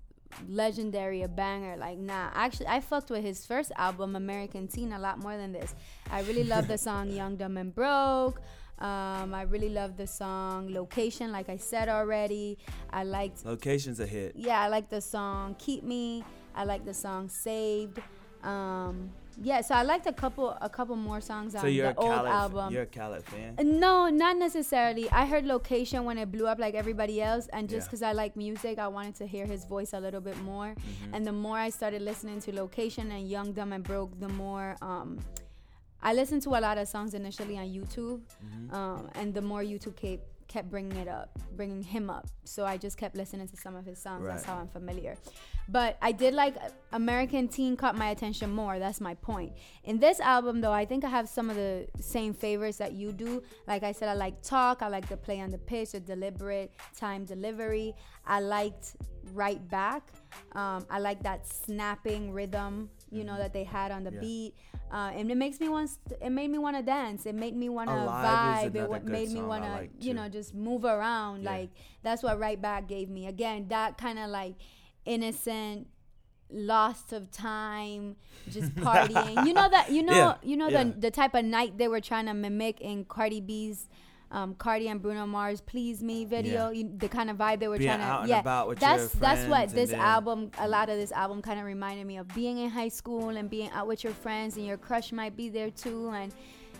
legendary 0.47 1.21
a 1.21 1.27
banger 1.27 1.75
like 1.77 1.97
nah 1.97 2.29
actually 2.33 2.67
I 2.67 2.79
fucked 2.79 3.11
with 3.11 3.23
his 3.23 3.45
first 3.45 3.71
album 3.77 4.15
American 4.15 4.67
Teen 4.67 4.93
a 4.93 4.99
lot 4.99 5.19
more 5.19 5.37
than 5.37 5.51
this 5.51 5.75
I 6.09 6.21
really 6.21 6.43
love 6.43 6.67
the 6.67 6.77
song 6.77 7.09
Young 7.19 7.35
Dumb 7.35 7.57
and 7.57 7.73
Broke 7.73 8.41
um, 8.79 9.33
I 9.33 9.43
really 9.43 9.69
love 9.69 9.95
the 9.95 10.07
song 10.07 10.73
Location, 10.73 11.31
like 11.31 11.47
I 11.47 11.57
said 11.57 11.87
already. 11.87 12.57
I 12.89 13.03
liked 13.03 13.45
Location's 13.45 13.99
a 13.99 14.05
hit. 14.05 14.33
Yeah, 14.35 14.59
I 14.59 14.67
like 14.67 14.89
the 14.89 14.99
song 14.99 15.55
Keep 15.57 15.83
Me. 15.83 16.23
I 16.53 16.65
like 16.65 16.83
the 16.83 16.93
song 16.93 17.29
Saved. 17.29 17.99
Um, 18.43 19.11
yeah, 19.41 19.61
so 19.61 19.75
I 19.75 19.83
liked 19.83 20.05
a 20.07 20.13
couple 20.13 20.57
a 20.61 20.69
couple 20.69 20.95
more 20.95 21.21
songs 21.21 21.55
on 21.55 21.65
the 21.65 21.83
old 21.83 21.95
Khalid, 21.95 22.31
album. 22.31 22.73
You're 22.73 22.83
a 22.83 22.85
Khalid 22.85 23.23
fan? 23.23 23.55
No, 23.79 24.09
not 24.09 24.37
necessarily. 24.37 25.09
I 25.11 25.25
heard 25.25 25.45
Location 25.45 26.05
when 26.05 26.17
it 26.17 26.31
blew 26.31 26.47
up 26.47 26.59
like 26.59 26.75
everybody 26.75 27.21
else, 27.21 27.47
and 27.53 27.69
just 27.69 27.87
because 27.87 28.01
yeah. 28.01 28.09
I 28.09 28.13
like 28.13 28.35
music, 28.35 28.79
I 28.79 28.87
wanted 28.87 29.15
to 29.15 29.27
hear 29.27 29.45
his 29.45 29.65
voice 29.65 29.93
a 29.93 29.99
little 29.99 30.21
bit 30.21 30.39
more. 30.41 30.67
Mm-hmm. 30.67 31.15
And 31.15 31.25
the 31.25 31.31
more 31.31 31.57
I 31.57 31.69
started 31.69 32.01
listening 32.01 32.41
to 32.41 32.53
Location 32.53 33.11
and 33.11 33.27
Young, 33.29 33.53
Dumb 33.53 33.73
and 33.73 33.83
Broke, 33.83 34.19
the 34.19 34.29
more 34.29 34.75
um, 34.81 35.19
I 36.01 36.13
listened 36.13 36.41
to 36.43 36.49
a 36.49 36.59
lot 36.59 36.77
of 36.77 36.87
songs 36.87 37.13
initially 37.13 37.57
on 37.57 37.65
YouTube, 37.65 38.21
mm-hmm. 38.45 38.75
um, 38.75 39.09
and 39.15 39.33
the 39.33 39.41
more 39.41 39.61
YouTube 39.61 39.95
kept 39.95 40.32
kept 40.47 40.69
bringing 40.69 40.97
it 40.97 41.07
up, 41.07 41.37
bringing 41.55 41.81
him 41.81 42.09
up. 42.09 42.27
So 42.43 42.65
I 42.65 42.77
just 42.77 42.97
kept 42.97 43.15
listening 43.15 43.47
to 43.47 43.57
some 43.57 43.75
of 43.75 43.85
his 43.85 43.99
songs. 43.99 44.23
Right. 44.23 44.33
That's 44.33 44.45
how 44.45 44.57
I'm 44.57 44.67
familiar. 44.67 45.17
But 45.69 45.97
I 46.01 46.11
did 46.11 46.33
like 46.33 46.55
American 46.91 47.47
Teen 47.47 47.75
caught 47.77 47.97
my 47.97 48.09
attention 48.09 48.51
more. 48.51 48.79
That's 48.79 48.99
my 48.99 49.15
point. 49.15 49.53
In 49.83 49.99
this 49.99 50.19
album, 50.19 50.61
though, 50.61 50.73
I 50.73 50.85
think 50.85 51.05
I 51.05 51.09
have 51.09 51.29
some 51.29 51.49
of 51.49 51.55
the 51.55 51.87
same 51.99 52.33
favorites 52.33 52.77
that 52.77 52.93
you 52.93 53.11
do. 53.11 53.43
Like 53.67 53.83
I 53.83 53.91
said, 53.91 54.09
I 54.09 54.13
like 54.13 54.41
talk. 54.41 54.81
I 54.81 54.87
like 54.87 55.07
the 55.07 55.17
play 55.17 55.39
on 55.39 55.49
the 55.51 55.57
pitch, 55.57 55.91
the 55.91 55.99
deliberate 55.99 56.71
time 56.95 57.25
delivery. 57.25 57.95
I 58.25 58.39
liked 58.39 58.95
right 59.33 59.65
back. 59.69 60.11
Um, 60.53 60.85
I 60.89 60.99
like 60.99 61.23
that 61.23 61.47
snapping 61.47 62.31
rhythm, 62.31 62.89
you 63.13 63.23
know, 63.23 63.33
mm-hmm. 63.33 63.41
that 63.41 63.53
they 63.53 63.63
had 63.63 63.91
on 63.91 64.03
the 64.03 64.11
yeah. 64.11 64.19
beat 64.19 64.53
uh, 64.93 65.11
and 65.15 65.31
it 65.31 65.35
makes 65.35 65.59
me 65.59 65.67
want 65.67 65.89
it 66.21 66.29
made 66.29 66.51
me 66.51 66.59
want 66.59 66.77
to 66.77 66.83
dance 66.83 67.25
it 67.25 67.33
made 67.33 67.55
me 67.55 67.67
want 67.67 67.89
to 67.89 67.95
vibe 67.95 68.75
it 68.75 69.05
made 69.05 69.31
me 69.31 69.41
want 69.41 69.63
to 69.63 69.89
you 69.99 70.13
know 70.13 70.29
just 70.29 70.53
move 70.53 70.85
around 70.85 71.43
yeah. 71.43 71.49
like 71.49 71.69
that's 72.03 72.21
what 72.21 72.39
right 72.39 72.61
back 72.61 72.87
gave 72.87 73.09
me 73.09 73.25
again 73.25 73.65
that 73.69 73.97
kind 73.97 74.19
of 74.19 74.29
like 74.29 74.53
innocent 75.05 75.87
lost 76.51 77.11
of 77.11 77.31
time 77.31 78.15
just 78.51 78.73
partying 78.75 79.47
you 79.47 79.53
know 79.53 79.67
that 79.67 79.91
you 79.91 80.03
know 80.03 80.13
yeah. 80.13 80.35
you 80.43 80.55
know 80.55 80.69
the 80.69 80.93
the 80.99 81.09
type 81.09 81.33
of 81.33 81.43
night 81.43 81.75
they 81.79 81.87
were 81.87 82.01
trying 82.01 82.27
to 82.27 82.33
mimic 82.33 82.79
in 82.79 83.03
Cardi 83.03 83.41
B's 83.41 83.89
um, 84.33 84.55
Cardi 84.55 84.89
and 84.89 85.01
Bruno 85.01 85.25
Mars 85.25 85.61
"Please 85.61 86.03
Me" 86.03 86.25
video, 86.25 86.69
yeah. 86.69 86.71
you, 86.71 86.91
the 86.97 87.07
kind 87.07 87.29
of 87.29 87.37
vibe 87.37 87.59
they 87.59 87.67
were 87.67 87.77
being 87.77 87.89
trying 87.89 88.23
to. 88.23 88.29
yeah, 88.29 88.73
that's 88.75 89.13
that's 89.13 89.47
what 89.47 89.69
this 89.69 89.91
then, 89.91 89.99
album. 89.99 90.51
A 90.57 90.67
lot 90.67 90.89
of 90.89 90.97
this 90.97 91.11
album 91.11 91.41
kind 91.41 91.59
of 91.59 91.65
reminded 91.65 92.05
me 92.07 92.17
of 92.17 92.27
being 92.33 92.57
in 92.57 92.69
high 92.69 92.89
school 92.89 93.29
and 93.29 93.49
being 93.49 93.69
out 93.71 93.87
with 93.87 94.03
your 94.03 94.13
friends, 94.13 94.57
and 94.57 94.65
your 94.65 94.77
crush 94.77 95.11
might 95.11 95.37
be 95.37 95.49
there 95.49 95.69
too, 95.69 96.09
and 96.09 96.33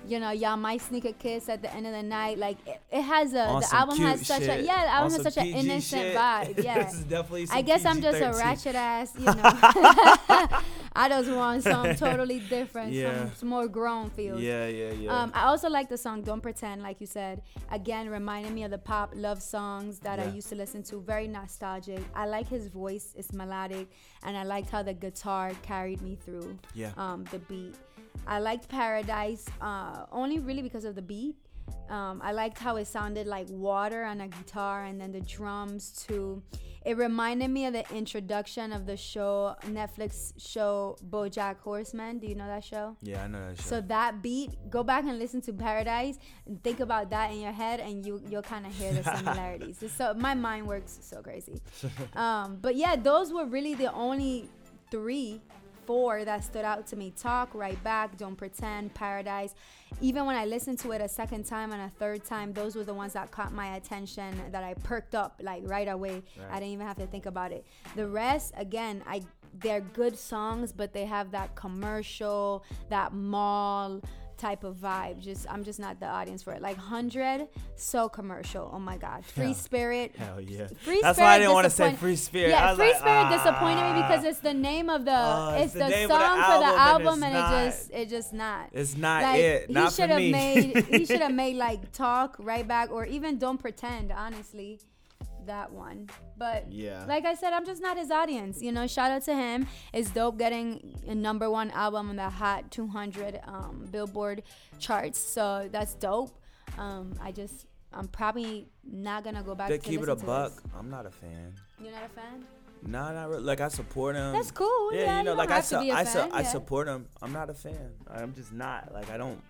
you 0.08 0.20
know, 0.20 0.32
y'all 0.32 0.58
might 0.58 0.82
sneak 0.82 1.06
a 1.06 1.14
kiss 1.14 1.48
at 1.48 1.62
the 1.62 1.74
end 1.74 1.86
of 1.86 1.94
the 1.94 2.04
night. 2.04 2.38
Like 2.38 2.58
it, 2.68 2.82
it 2.92 3.02
has 3.02 3.32
a 3.32 3.60
the 3.62 3.68
album 3.72 3.98
has 4.00 4.26
such 4.26 4.42
shit. 4.42 4.62
a 4.62 4.64
yeah, 4.64 4.86
the 4.86 4.92
album 4.92 5.14
has 5.14 5.22
such 5.24 5.44
PG 5.44 5.52
an 5.52 5.58
innocent 5.60 6.02
shit. 6.02 6.16
vibe. 6.16 6.64
Yeah, 6.64 6.84
this 6.84 6.94
is 6.94 7.04
definitely. 7.04 7.48
I 7.52 7.62
guess 7.62 7.84
PG 7.84 7.90
I'm 7.90 8.02
just 8.02 8.22
a 8.22 8.38
ratchet 8.38 8.76
ass. 8.76 9.14
You 9.18 9.26
know, 9.26 9.34
I 10.96 11.10
just 11.10 11.32
want 11.32 11.64
something 11.64 11.96
totally 11.96 12.40
different. 12.40 12.92
Yeah, 12.92 13.32
some, 13.34 13.50
more 13.50 13.68
grown 13.68 14.10
feels. 14.12 14.42
Yeah, 14.42 14.68
yeah, 14.68 14.92
yeah. 14.92 15.22
Um, 15.22 15.32
I 15.34 15.46
also 15.46 15.70
like 15.70 15.90
the 15.90 15.98
song 15.98 16.22
"Don't 16.22 16.42
Pretend," 16.42 16.82
like 16.82 17.02
you 17.02 17.08
said. 17.08 17.42
Again, 17.72 18.10
reminding 18.10 18.54
me 18.54 18.64
of 18.64 18.72
the 18.72 18.78
pop 18.78 19.14
love 19.16 19.42
songs 19.42 20.00
that 20.00 20.20
yeah. 20.20 20.26
I 20.26 20.28
used 20.30 20.50
to 20.50 20.56
listen 20.56 20.84
to. 20.84 21.02
Very 21.02 21.28
nostalgic. 21.28 22.04
I 22.16 22.26
like 22.26 22.48
his 22.48 22.68
voice; 22.68 23.14
it's 23.18 23.34
melodic, 23.34 23.88
and 24.24 24.38
I 24.38 24.44
liked 24.44 24.70
how 24.70 24.84
the 24.84 24.94
guitar 24.94 25.52
carried 25.62 26.02
me 26.02 26.16
through. 26.16 26.58
Yeah. 26.74 26.92
Um, 26.98 27.26
the 27.32 27.40
beat. 27.40 27.76
I 28.28 28.40
liked 28.40 28.70
Paradise 28.70 29.46
uh, 29.62 30.06
only 30.12 30.40
really 30.40 30.62
because 30.62 30.86
of 30.86 30.96
the 30.96 31.02
beat. 31.02 31.36
Um, 31.90 32.22
I 32.24 32.32
liked 32.32 32.58
how 32.58 32.78
it 32.78 32.88
sounded 32.88 33.28
like 33.28 33.48
water 33.50 34.04
on 34.04 34.22
a 34.22 34.28
guitar 34.28 34.86
and 34.86 35.00
then 35.00 35.12
the 35.12 35.22
drums 35.22 35.92
too. 36.08 36.42
It 36.86 36.98
reminded 36.98 37.50
me 37.50 37.66
of 37.66 37.74
the 37.74 37.86
introduction 37.96 38.74
of 38.74 38.86
the 38.86 38.98
show, 38.98 39.56
Netflix 39.66 40.34
show 40.38 40.98
BoJack 41.10 41.60
Horseman. 41.60 42.20
Do 42.20 42.28
you 42.28 42.36
know 42.36 42.48
that 42.48 42.64
show? 42.64 42.98
Yeah, 43.02 43.24
I 43.24 43.28
know 43.28 43.40
that 43.48 43.58
show. 43.58 43.64
So 43.64 43.82
that 43.82 44.22
beat, 44.22 44.52
go 44.70 44.84
back 44.84 45.06
and 45.06 45.18
listen 45.18 45.40
to 45.44 45.54
Paradise 45.54 46.18
and 46.46 46.62
think 46.62 46.82
about 46.82 47.10
that 47.12 47.32
in 47.32 47.40
your 47.40 47.54
head, 47.54 47.80
and 47.80 48.06
you 48.06 48.22
you'll 48.30 48.42
kind 48.42 48.66
of 48.66 48.76
hear 48.76 48.92
the 48.92 49.04
similarities. 49.18 49.82
so 49.96 50.14
my 50.14 50.34
mind 50.34 50.68
works 50.68 51.00
so 51.02 51.22
crazy. 51.22 51.62
Um, 52.16 52.58
but 52.62 52.76
yeah, 52.76 52.96
those 52.96 53.32
were 53.32 53.46
really 53.46 53.76
the 53.76 53.92
only 53.92 54.50
three 54.92 55.42
four 55.86 56.26
that 56.26 56.44
stood 56.44 56.66
out 56.66 56.88
to 56.88 56.96
me. 56.96 57.12
Talk 57.18 57.54
right 57.54 57.82
back 57.84 58.18
don't 58.18 58.36
pretend 58.36 58.94
paradise. 58.94 59.56
Even 60.02 60.26
when 60.26 60.36
i 60.36 60.46
listened 60.46 60.80
to 60.80 60.92
it 60.92 61.02
a 61.02 61.08
second 61.08 61.46
time 61.46 61.72
and 61.72 61.82
a 61.82 61.90
third 61.90 62.24
time 62.26 62.52
those 62.54 62.76
were 62.76 62.84
the 62.84 62.94
ones 62.94 63.14
that 63.14 63.30
caught 63.32 63.54
my 63.54 63.76
attention 63.76 64.36
that 64.52 64.64
i 64.64 64.74
perked 64.74 65.16
up 65.16 65.40
like 65.42 65.62
right 65.66 65.88
away. 65.88 66.24
Right. 66.38 66.52
i 66.52 66.60
didn't 66.60 66.74
even 66.74 66.88
have 66.88 66.98
to 66.98 67.08
think 67.08 67.26
about 67.26 67.52
it. 67.52 67.66
The 67.96 68.08
rest 68.08 68.54
again 68.58 69.04
i 69.08 69.22
they're 69.60 69.82
good 69.82 70.18
songs 70.18 70.72
but 70.72 70.94
they 70.94 71.06
have 71.06 71.30
that 71.32 71.54
commercial 71.56 72.64
that 72.90 73.14
mall 73.14 74.02
type 74.44 74.64
of 74.66 74.76
vibe. 74.76 75.20
Just 75.20 75.48
I'm 75.50 75.64
just 75.64 75.80
not 75.80 76.00
the 76.00 76.06
audience 76.06 76.44
for 76.44 76.52
it. 76.54 76.62
Like 76.62 76.78
hundred, 76.78 77.48
so 77.76 78.10
commercial. 78.10 78.70
Oh 78.74 78.80
my 78.80 78.98
god, 78.98 79.24
Free 79.24 79.46
Hell, 79.46 79.54
Spirit. 79.54 80.16
Hell 80.18 80.42
yeah. 80.42 80.68
Free 80.82 81.00
That's 81.02 81.18
Spirit 81.18 81.28
why 81.28 81.36
I 81.36 81.40
didn't 81.40 81.54
want 81.54 81.66
to 81.66 81.70
say 81.70 81.96
Free 81.96 82.18
Spirit. 82.18 82.50
Yeah, 82.50 82.76
Free 82.76 82.88
like, 82.88 82.98
Spirit 82.98 83.26
ah, 83.26 83.38
disappointed 83.38 83.94
me 83.94 84.02
because 84.02 84.24
it's 84.26 84.40
the 84.40 84.54
name 84.54 84.90
of 84.90 85.06
the 85.06 85.12
uh, 85.12 85.56
it's, 85.58 85.64
it's, 85.64 85.74
the, 85.74 85.80
the 85.80 86.08
song 86.08 86.38
the 86.38 86.44
for 86.44 86.60
the 86.60 86.80
album 86.80 87.24
and, 87.24 87.36
and 87.36 87.36
it 87.36 87.66
just 87.66 87.92
it 87.94 88.10
just 88.10 88.34
not. 88.34 88.70
It's 88.74 88.98
not 88.98 89.24
like, 89.24 89.40
it. 89.40 89.70
Not 89.70 89.86
he 89.86 89.96
should 89.96 90.10
have 90.10 90.20
made 90.20 90.86
he 90.88 91.06
should 91.10 91.22
have 91.22 91.34
made 91.34 91.56
like 91.56 91.92
talk 91.94 92.36
right 92.40 92.68
back 92.68 92.92
or 92.92 93.06
even 93.06 93.38
don't 93.38 93.60
pretend 93.60 94.12
honestly 94.12 94.80
that 95.48 95.72
one. 95.72 96.10
But 96.38 96.72
yeah, 96.72 97.06
like 97.08 97.26
I 97.26 97.36
said, 97.36 97.54
I'm 97.54 97.66
just 97.66 97.82
not 97.82 97.98
his 97.98 98.12
audience. 98.12 98.62
You 98.62 98.72
know, 98.72 98.88
shout 98.88 99.12
out 99.12 99.24
to 99.24 99.36
him. 99.36 99.68
It's 99.94 100.10
dope 100.10 100.38
getting 100.38 101.00
a 101.08 101.16
number 101.16 101.50
one 101.50 101.72
album 101.72 102.10
on 102.10 102.16
the 102.16 102.30
Hot 102.30 102.72
200 102.72 103.40
um, 103.46 103.88
Billboard 103.92 104.44
charts. 104.80 105.20
So 105.20 105.70
that's 105.72 105.96
dope. 105.96 106.40
Um, 106.78 107.14
I 107.22 107.32
just 107.32 107.68
I'm 107.94 108.08
probably 108.08 108.68
not 108.84 109.24
gonna 109.24 109.44
go 109.44 109.56
back. 109.56 109.70
To 109.70 109.78
keep 109.78 110.02
it 110.02 110.10
a 110.10 110.16
buck. 110.16 110.56
This. 110.56 110.72
I'm 110.78 110.90
not 110.90 111.06
a 111.06 111.12
fan. 111.12 111.54
You're 111.80 111.92
not 111.92 112.06
a 112.06 112.10
fan. 112.10 112.46
Nah, 112.86 113.14
not 113.14 113.30
really. 113.30 113.44
Like 113.44 113.62
I 113.62 113.68
support 113.70 114.16
him. 114.16 114.34
That's 114.34 114.52
cool. 114.52 114.94
Yeah, 114.94 115.02
yeah 115.02 115.18
you 115.20 115.24
know, 115.24 115.32
you 115.32 115.38
like 115.38 115.52
I, 115.52 115.62
su- 115.62 115.78
I, 115.78 116.04
su- 116.04 116.18
yeah. 116.20 116.30
I 116.32 116.44
support 116.44 116.88
him. 116.88 117.08
I'm 117.22 117.32
not 117.32 117.50
a 117.50 117.54
fan. 117.54 117.92
I'm 118.10 118.34
just 118.34 118.52
not. 118.52 118.94
Like 118.94 119.10
I 119.10 119.18
don't 119.18 119.42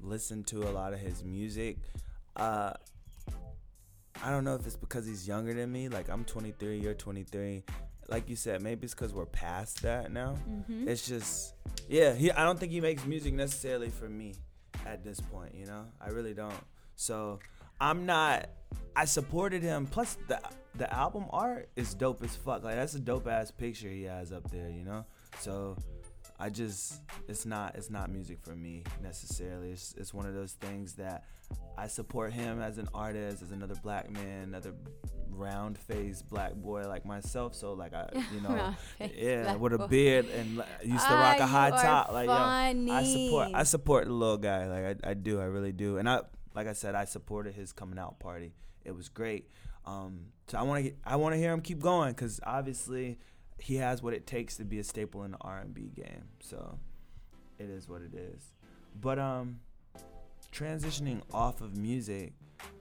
listen 0.00 0.42
to 0.44 0.64
a 0.64 0.70
lot 0.70 0.92
of 0.92 0.98
his 0.98 1.22
music. 1.24 1.78
Uh, 2.34 2.72
I 4.22 4.30
don't 4.30 4.44
know 4.44 4.54
if 4.54 4.66
it's 4.66 4.76
because 4.76 5.06
he's 5.06 5.26
younger 5.26 5.54
than 5.54 5.70
me. 5.70 5.88
Like 5.88 6.08
I'm 6.08 6.24
23, 6.24 6.78
you're 6.78 6.94
23. 6.94 7.64
Like 8.08 8.28
you 8.28 8.36
said, 8.36 8.62
maybe 8.62 8.84
it's 8.84 8.94
because 8.94 9.12
we're 9.12 9.26
past 9.26 9.82
that 9.82 10.12
now. 10.12 10.36
Mm-hmm. 10.48 10.88
It's 10.88 11.06
just, 11.06 11.54
yeah. 11.88 12.14
He, 12.14 12.30
I 12.30 12.44
don't 12.44 12.58
think 12.58 12.72
he 12.72 12.80
makes 12.80 13.04
music 13.04 13.34
necessarily 13.34 13.90
for 13.90 14.08
me 14.08 14.34
at 14.86 15.04
this 15.04 15.20
point. 15.20 15.54
You 15.54 15.66
know, 15.66 15.86
I 16.00 16.10
really 16.10 16.34
don't. 16.34 16.54
So 16.94 17.40
I'm 17.80 18.06
not. 18.06 18.48
I 18.94 19.04
supported 19.04 19.62
him. 19.62 19.86
Plus 19.86 20.16
the 20.28 20.40
the 20.76 20.92
album 20.92 21.24
art 21.30 21.68
is 21.76 21.94
dope 21.94 22.22
as 22.22 22.34
fuck. 22.36 22.62
Like 22.64 22.76
that's 22.76 22.94
a 22.94 23.00
dope 23.00 23.26
ass 23.26 23.50
picture 23.50 23.88
he 23.88 24.04
has 24.04 24.32
up 24.32 24.50
there. 24.50 24.70
You 24.70 24.84
know. 24.84 25.04
So 25.40 25.76
I 26.38 26.50
just 26.50 27.00
it's 27.28 27.46
not 27.46 27.76
it's 27.76 27.90
not 27.90 28.10
music 28.10 28.38
for 28.42 28.54
me 28.54 28.84
necessarily. 29.02 29.72
It's 29.72 29.94
it's 29.96 30.12
one 30.12 30.26
of 30.26 30.34
those 30.34 30.52
things 30.52 30.94
that 30.94 31.24
I 31.78 31.86
support 31.86 32.32
him 32.32 32.60
as 32.60 32.78
an 32.78 32.88
artist, 32.92 33.42
as 33.42 33.52
another 33.52 33.74
black 33.82 34.10
man, 34.10 34.44
another 34.44 34.74
round 35.30 35.78
faced 35.78 36.28
black 36.28 36.54
boy 36.54 36.86
like 36.88 37.06
myself. 37.06 37.54
So 37.54 37.72
like 37.72 37.94
I 37.94 38.08
you 38.34 38.40
know 38.40 38.74
yeah 38.98 39.56
with 39.56 39.72
a 39.72 39.88
beard 39.88 40.26
and 40.28 40.62
used 40.84 41.06
to 41.06 41.14
rock 41.14 41.38
a 41.38 41.46
high 41.46 41.70
top. 41.70 42.12
Like 42.12 42.28
funny. 42.28 42.86
yo, 42.86 42.94
I 42.94 43.04
support 43.04 43.48
I 43.54 43.62
support 43.62 44.04
the 44.06 44.12
little 44.12 44.38
guy. 44.38 44.66
Like 44.66 45.04
I, 45.04 45.10
I 45.10 45.14
do, 45.14 45.40
I 45.40 45.44
really 45.44 45.72
do. 45.72 45.96
And 45.96 46.08
I 46.08 46.20
like 46.54 46.66
I 46.66 46.72
said, 46.74 46.94
I 46.94 47.04
supported 47.06 47.54
his 47.54 47.72
coming 47.72 47.98
out 47.98 48.18
party. 48.18 48.52
It 48.84 48.94
was 48.94 49.08
great. 49.08 49.48
Um, 49.84 50.32
so 50.48 50.58
I 50.58 50.62
want 50.62 50.84
to 50.84 50.92
I 51.04 51.16
want 51.16 51.34
to 51.34 51.38
hear 51.38 51.52
him 51.52 51.60
keep 51.60 51.80
going 51.80 52.12
because 52.12 52.40
obviously 52.44 53.18
he 53.58 53.76
has 53.76 54.02
what 54.02 54.14
it 54.14 54.26
takes 54.26 54.56
to 54.56 54.64
be 54.64 54.78
a 54.78 54.84
staple 54.84 55.24
in 55.24 55.32
the 55.32 55.38
R&B 55.40 55.92
game. 55.94 56.28
So 56.40 56.78
it 57.58 57.70
is 57.70 57.88
what 57.88 58.02
it 58.02 58.14
is. 58.14 58.52
But 59.00 59.18
um 59.18 59.60
transitioning 60.52 61.22
off 61.32 61.60
of 61.60 61.76
music, 61.76 62.32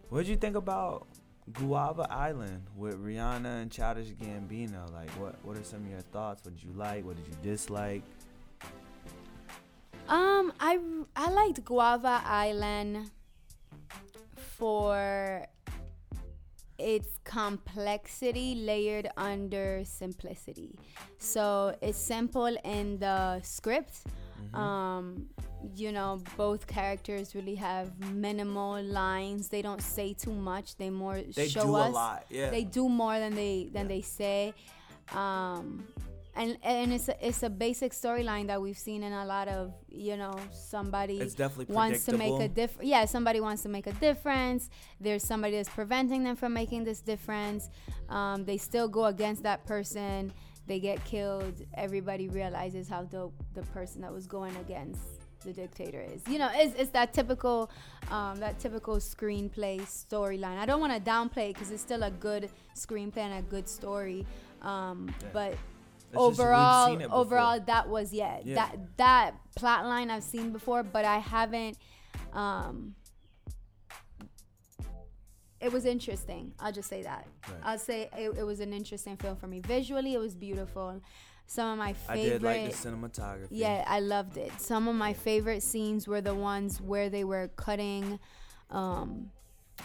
what 0.10 0.20
did 0.20 0.28
you 0.28 0.38
think 0.38 0.56
about 0.56 1.08
Guava 1.54 2.08
Island 2.10 2.64
with 2.76 2.96
Rihanna 2.96 3.62
and 3.62 3.72
Childish 3.72 4.10
Gambino? 4.12 4.92
Like 4.92 5.10
what 5.12 5.36
what 5.44 5.58
are 5.58 5.64
some 5.64 5.84
of 5.86 5.90
your 5.90 6.02
thoughts? 6.02 6.44
What 6.44 6.56
did 6.56 6.64
you 6.64 6.74
like? 6.74 7.06
What 7.06 7.16
did 7.18 7.28
you 7.28 7.36
dislike? 7.42 8.04
Um 10.08 10.54
I 10.60 10.80
I 11.16 11.30
liked 11.32 11.64
Guava 11.66 12.22
Island 12.26 13.12
for 14.36 15.48
its 16.78 17.20
complexity 17.24 18.56
layered 18.56 19.10
under 19.18 19.84
simplicity. 19.86 20.78
So 21.18 21.76
it's 21.82 21.98
simple 21.98 22.56
in 22.64 23.00
the 23.00 23.42
script. 23.42 24.04
Mm-hmm. 24.06 24.56
Um, 24.56 25.26
you 25.76 25.92
know, 25.92 26.22
both 26.38 26.68
characters 26.68 27.34
really 27.34 27.56
have 27.56 27.98
minimal 28.12 28.84
lines. 28.84 29.48
They 29.48 29.62
don't 29.62 29.82
say 29.82 30.14
too 30.14 30.34
much. 30.34 30.76
They 30.76 30.90
more 30.90 31.22
they 31.22 31.48
show 31.48 31.76
us. 31.76 31.90
A 31.90 31.94
lot, 31.94 32.26
yeah. 32.30 32.50
They 32.50 32.64
do 32.64 32.88
more 32.90 33.18
than 33.18 33.36
they 33.36 33.70
than 33.74 33.84
yeah. 33.84 33.96
they 33.96 34.02
say. 34.02 34.54
Um, 35.14 35.88
and 36.36 36.58
and 36.64 36.94
it's 36.94 37.08
a, 37.08 37.28
it's 37.28 37.44
a 37.44 37.50
basic 37.50 37.94
storyline 37.94 38.48
that 38.48 38.62
we've 38.62 38.78
seen 38.78 39.04
in 39.04 39.14
a 39.14 39.26
lot 39.26 39.48
of 39.48 39.74
you 39.90 40.18
know 40.18 40.38
somebody 40.52 41.20
wants 41.68 42.06
to 42.06 42.18
make 42.18 42.40
a 42.42 42.48
difference 42.48 42.88
yeah 42.88 43.06
somebody 43.06 43.40
wants 43.40 43.64
to 43.64 43.70
make 43.70 43.88
a 43.88 43.94
difference. 43.94 44.70
There's 45.00 45.24
somebody 45.24 45.56
that's 45.58 45.70
preventing 45.70 46.24
them 46.24 46.36
from 46.36 46.54
making 46.54 46.84
this 46.84 47.02
difference. 47.02 47.70
Um, 48.10 48.46
they 48.46 48.58
still 48.58 48.88
go 48.88 49.06
against 49.06 49.44
that 49.44 49.66
person. 49.66 50.34
They 50.68 50.80
get 50.80 51.04
killed. 51.06 51.62
Everybody 51.76 52.28
realizes 52.28 52.90
how 52.90 53.04
dope 53.04 53.36
the 53.54 53.62
person 53.64 54.02
that 54.02 54.12
was 54.12 54.28
going 54.28 54.56
against 54.58 55.02
the 55.44 55.54
dictator 55.54 56.02
is. 56.02 56.22
You 56.28 56.40
know 56.40 56.50
it's, 56.54 56.76
it's 56.76 56.92
that 56.92 57.14
typical 57.14 57.72
um, 58.12 58.40
that 58.40 58.60
typical 58.60 58.98
screenplay 58.98 59.82
storyline. 59.82 60.58
I 60.58 60.66
don't 60.66 60.82
want 60.82 60.94
to 60.94 61.12
downplay 61.12 61.50
it 61.50 61.54
because 61.54 61.72
it's 61.72 61.82
still 61.82 62.04
a 62.04 62.12
good 62.12 62.50
screenplay 62.76 63.20
and 63.20 63.34
a 63.36 63.42
good 63.44 63.70
story 63.70 64.26
um, 64.62 65.08
yeah. 65.08 65.28
but 65.32 65.56
overall 66.14 67.02
overall 67.12 67.60
that 67.60 67.90
was 67.90 68.14
yeah, 68.14 68.40
yeah, 68.44 68.56
that 68.56 68.98
that 68.98 69.32
plot 69.56 69.86
line 69.86 70.10
I've 70.12 70.24
seen 70.24 70.52
before, 70.52 70.84
but 70.84 71.06
I 71.06 71.20
haven't 71.20 71.78
um 72.34 72.96
it 75.66 75.72
was 75.72 75.86
interesting. 75.86 76.54
I'll 76.60 76.72
just 76.72 76.90
say 76.90 77.02
that. 77.04 77.26
Right. 77.48 77.60
I'll 77.64 77.80
say 77.80 78.10
it, 78.16 78.38
it, 78.38 78.44
was 78.44 78.60
an 78.60 78.72
interesting 78.72 79.18
film 79.18 79.36
for 79.36 79.48
me. 79.48 79.62
Visually, 79.62 80.14
it 80.14 80.20
was 80.20 80.36
beautiful. 80.36 81.02
Some 81.48 81.72
of 81.72 81.78
my 81.78 81.94
favorite. 81.94 82.22
I 82.22 82.30
did 82.30 82.44
like 82.44 82.72
the 82.72 82.90
cinematography. 82.90 83.48
Yeah, 83.52 83.84
I 83.88 84.00
loved 84.00 84.38
it. 84.38 84.52
Some 84.60 84.88
of 84.88 84.96
my 84.96 85.14
favorite 85.14 85.64
scenes 85.64 86.08
were 86.08 86.22
the 86.22 86.36
ones 86.36 86.82
where 86.82 87.10
they 87.10 87.24
were 87.24 87.50
cutting. 87.56 88.20
Um, 88.70 89.32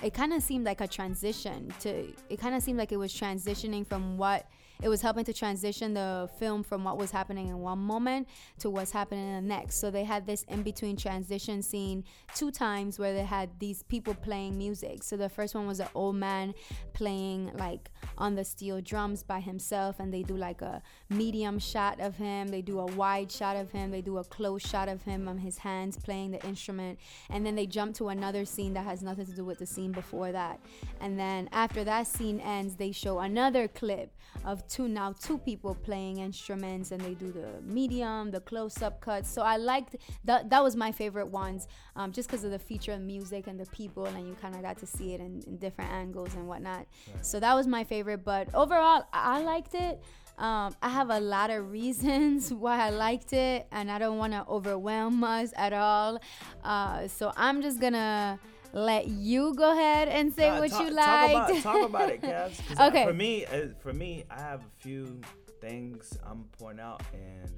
it 0.03 0.12
kind 0.12 0.33
of 0.33 0.43
seemed 0.43 0.65
like 0.65 0.81
a 0.81 0.89
transition 0.89 1.73
to. 1.81 2.12
It 2.29 2.41
kind 2.41 2.55
of 2.55 2.62
seemed 2.62 2.79
like 2.79 2.93
it 2.93 2.97
was 2.97 3.12
transitioning 3.12 3.87
from 3.87 4.19
what 4.19 4.47
it 4.83 4.89
was 4.89 5.01
helping 5.03 5.25
to 5.25 5.33
transition 5.33 5.95
the 5.95 6.29
film 6.39 6.63
from 6.63 6.85
what 6.85 6.97
was 6.97 7.11
happening 7.11 7.49
in 7.49 7.59
one 7.59 7.79
moment 7.79 8.29
to 8.59 8.71
what's 8.71 8.93
happening 8.93 9.27
in 9.29 9.35
the 9.35 9.49
next. 9.49 9.77
So 9.77 9.91
they 9.91 10.05
had 10.05 10.27
this 10.27 10.45
in 10.45 10.63
between 10.63 10.97
transition 10.97 11.63
scene 11.63 12.05
two 12.35 12.51
times 12.51 12.99
where 12.99 13.13
they 13.13 13.25
had 13.25 13.51
these 13.59 13.83
people 13.83 14.15
playing 14.15 14.57
music. 14.57 15.03
So 15.03 15.17
the 15.17 15.29
first 15.29 15.55
one 15.55 15.67
was 15.67 15.81
an 15.81 15.89
old 15.95 16.17
man 16.17 16.55
playing 16.93 17.53
like 17.55 17.91
on 18.19 18.35
the 18.35 18.45
steel 18.45 18.80
drums 18.80 19.23
by 19.23 19.40
himself 19.40 19.99
and 19.99 20.12
they 20.12 20.23
do 20.23 20.37
like 20.37 20.62
a 20.62 20.83
medium 21.09 21.59
shot 21.59 22.00
of 22.00 22.16
him. 22.16 22.49
They 22.49 22.62
do 22.62 22.78
a 22.78 22.87
wide 22.87 23.30
shot 23.30 23.57
of 23.57 23.71
him. 23.71 23.90
They 23.90 24.02
do 24.02 24.19
a 24.19 24.25
close 24.25 24.62
shot 24.62 24.88
of 24.88 25.02
him 25.02 25.28
on 25.28 25.38
his 25.38 25.59
hands 25.59 25.97
playing 25.97 26.33
the 26.33 26.45
instrument. 26.47 26.99
And 27.28 27.45
then 27.45 27.54
they 27.54 27.66
jump 27.66 27.95
to 27.97 28.09
another 28.09 28.45
scene 28.45 28.75
that 28.75 28.85
has 28.85 29.02
nothing 29.02 29.26
to 29.26 29.33
do 29.33 29.45
with 29.45 29.59
the 29.59 29.66
scene 29.66 29.92
before 29.92 30.33
that. 30.33 30.61
And 31.00 31.19
then 31.19 31.49
after 31.52 31.85
that 31.85 32.07
scene 32.07 32.40
ends 32.40 32.76
they 32.76 32.92
show 32.92 33.19
another 33.21 33.69
clip 33.69 34.14
of 34.45 34.66
two 34.69 34.88
now 34.88 35.12
two 35.12 35.38
people 35.38 35.75
playing 35.75 36.19
instruments 36.19 36.92
and 36.92 37.00
they 37.00 37.14
do 37.14 37.33
the 37.33 37.49
medium 37.62 38.30
the 38.30 38.40
close-up 38.40 39.00
cuts. 39.00 39.28
So 39.30 39.42
i 39.42 39.57
liked 39.57 39.97
that 40.25 40.50
that 40.50 40.62
was 40.62 40.76
my 40.76 40.92
favorite 40.92 41.28
ones 41.28 41.69
um, 41.97 42.12
just 42.12 42.28
because 42.28 42.45
of 42.45 42.50
the 42.50 42.59
feature 42.59 42.92
of 42.92 43.00
music 43.00 43.47
and 43.47 43.59
the 43.59 43.66
people 43.66 44.07
and 44.07 44.26
you 44.26 44.35
kind 44.40 44.54
of 44.54 44.62
got 44.62 44.78
to 44.78 44.87
see 44.87 45.14
it 45.14 45.21
in, 45.21 45.42
in 45.47 45.57
different 45.57 45.90
angles 45.90 46.35
and 46.35 46.47
whatnot. 46.47 46.87
Right. 47.09 47.26
so 47.26 47.40
that 47.40 47.54
was 47.54 47.66
my 47.66 47.85
favorite 47.90 48.25
but 48.25 48.44
overall 48.54 49.04
i 49.12 49.42
liked 49.42 49.75
it 49.75 50.00
um, 50.40 50.75
I 50.80 50.88
have 50.88 51.11
a 51.11 51.20
lot 51.20 51.50
of 51.50 51.70
reasons 51.78 52.52
why 52.52 52.87
I 52.87 52.90
liked 52.90 53.35
it, 53.35 53.66
and 53.70 53.90
I 53.90 53.99
don't 53.99 54.16
want 54.16 54.32
to 54.32 54.44
overwhelm 54.49 55.23
us 55.23 55.52
at 55.54 55.75
all. 55.75 56.18
Uh, 56.64 57.06
so 57.09 57.30
I'm 57.37 57.61
just 57.61 57.78
gonna 57.78 58.40
let 58.73 59.09
you 59.09 59.54
go 59.54 59.73
ahead 59.73 60.09
and 60.09 60.32
say 60.32 60.49
uh, 60.49 60.61
what 60.61 60.70
talk, 60.70 60.80
you 60.80 60.90
like. 60.92 61.32
Talk 61.32 61.50
about, 61.50 61.62
talk 61.62 61.88
about 61.88 62.09
it, 62.09 62.23
Cass. 62.23 62.61
okay. 62.80 63.02
I, 63.02 63.06
for 63.06 63.12
me, 63.12 63.44
uh, 63.44 63.66
for 63.80 63.92
me, 63.92 64.25
I 64.30 64.40
have 64.40 64.61
a 64.61 64.82
few 64.82 65.20
things 65.61 66.16
I'm 66.26 66.47
pointing 66.59 66.80
out, 66.80 67.02
and 67.12 67.50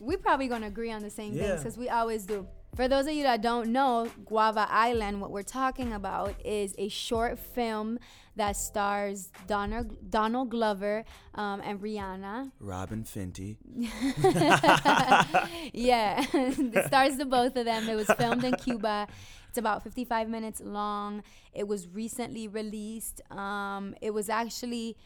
we're 0.00 0.16
probably 0.16 0.48
gonna 0.48 0.68
agree 0.68 0.92
on 0.92 1.02
the 1.02 1.10
same 1.10 1.34
yeah. 1.34 1.48
things 1.48 1.60
because 1.60 1.76
we 1.76 1.90
always 1.90 2.24
do. 2.24 2.48
For 2.76 2.88
those 2.88 3.06
of 3.06 3.14
you 3.14 3.22
that 3.22 3.40
don't 3.40 3.72
know, 3.72 4.10
Guava 4.26 4.66
Island, 4.68 5.22
what 5.22 5.30
we're 5.30 5.42
talking 5.42 5.94
about 5.94 6.34
is 6.44 6.74
a 6.76 6.88
short 6.88 7.38
film 7.38 7.98
that 8.36 8.54
stars 8.54 9.30
Donald, 9.46 10.10
Donald 10.10 10.50
Glover 10.50 11.06
um, 11.34 11.62
and 11.64 11.80
Rihanna. 11.80 12.52
Robyn 12.60 13.04
Fenty. 13.04 13.56
yeah, 15.72 16.22
it 16.34 16.86
stars 16.86 17.16
the 17.16 17.24
both 17.24 17.56
of 17.56 17.64
them. 17.64 17.88
It 17.88 17.94
was 17.94 18.10
filmed 18.18 18.44
in 18.44 18.54
Cuba. 18.56 19.08
It's 19.48 19.56
about 19.56 19.82
55 19.82 20.28
minutes 20.28 20.60
long. 20.60 21.22
It 21.54 21.66
was 21.66 21.88
recently 21.88 22.46
released. 22.46 23.22
Um, 23.30 23.94
it 24.02 24.12
was 24.12 24.28
actually 24.28 24.98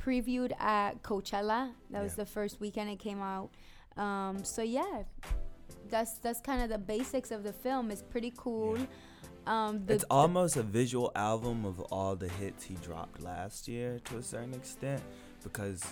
previewed 0.00 0.52
at 0.60 1.02
Coachella. 1.02 1.72
That 1.90 1.98
yeah. 1.98 2.02
was 2.02 2.14
the 2.14 2.26
first 2.26 2.60
weekend 2.60 2.88
it 2.88 3.00
came 3.00 3.20
out. 3.20 3.50
Um, 3.96 4.44
so 4.44 4.62
yeah, 4.62 5.02
that's 5.88 6.18
that's 6.18 6.40
kind 6.40 6.62
of 6.62 6.68
the 6.68 6.78
basics 6.78 7.30
of 7.30 7.42
the 7.42 7.52
film. 7.52 7.90
It's 7.90 8.02
pretty 8.02 8.32
cool. 8.36 8.78
Yeah. 8.78 8.86
Um, 9.46 9.86
the, 9.86 9.94
it's 9.94 10.04
almost 10.10 10.56
a 10.56 10.62
visual 10.62 11.12
album 11.14 11.64
of 11.64 11.80
all 11.92 12.16
the 12.16 12.28
hits 12.28 12.64
he 12.64 12.74
dropped 12.76 13.22
last 13.22 13.68
year 13.68 14.00
to 14.06 14.18
a 14.18 14.22
certain 14.22 14.54
extent 14.54 15.00
because 15.44 15.84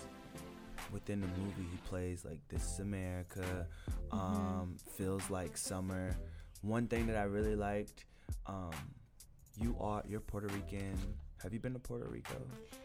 within 0.92 1.20
the 1.20 1.28
movie 1.28 1.68
he 1.70 1.76
plays 1.88 2.24
like 2.24 2.38
This 2.48 2.64
Is 2.64 2.80
America, 2.80 3.66
mm-hmm. 4.10 4.18
um, 4.18 4.76
Feels 4.96 5.30
Like 5.30 5.56
Summer, 5.56 6.16
one 6.62 6.88
thing 6.88 7.06
that 7.06 7.16
I 7.16 7.24
really 7.24 7.54
liked, 7.54 8.06
um, 8.46 8.72
you 9.56 9.76
are 9.80 10.02
you're 10.08 10.20
Puerto 10.20 10.48
Rican. 10.48 10.98
Have 11.42 11.52
you 11.52 11.60
been 11.60 11.74
to 11.74 11.78
Puerto 11.78 12.08
Rico? 12.08 12.34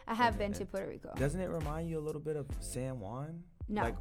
I 0.08 0.14
have 0.14 0.38
been 0.38 0.54
to 0.54 0.66
Puerto 0.66 0.88
Rico. 0.88 1.14
Doesn't 1.18 1.40
it 1.42 1.50
remind 1.50 1.90
you 1.90 1.98
a 1.98 2.02
little 2.02 2.22
bit 2.22 2.36
of 2.36 2.46
San 2.60 3.00
Juan? 3.00 3.42
No. 3.68 3.84
Like 3.84 3.96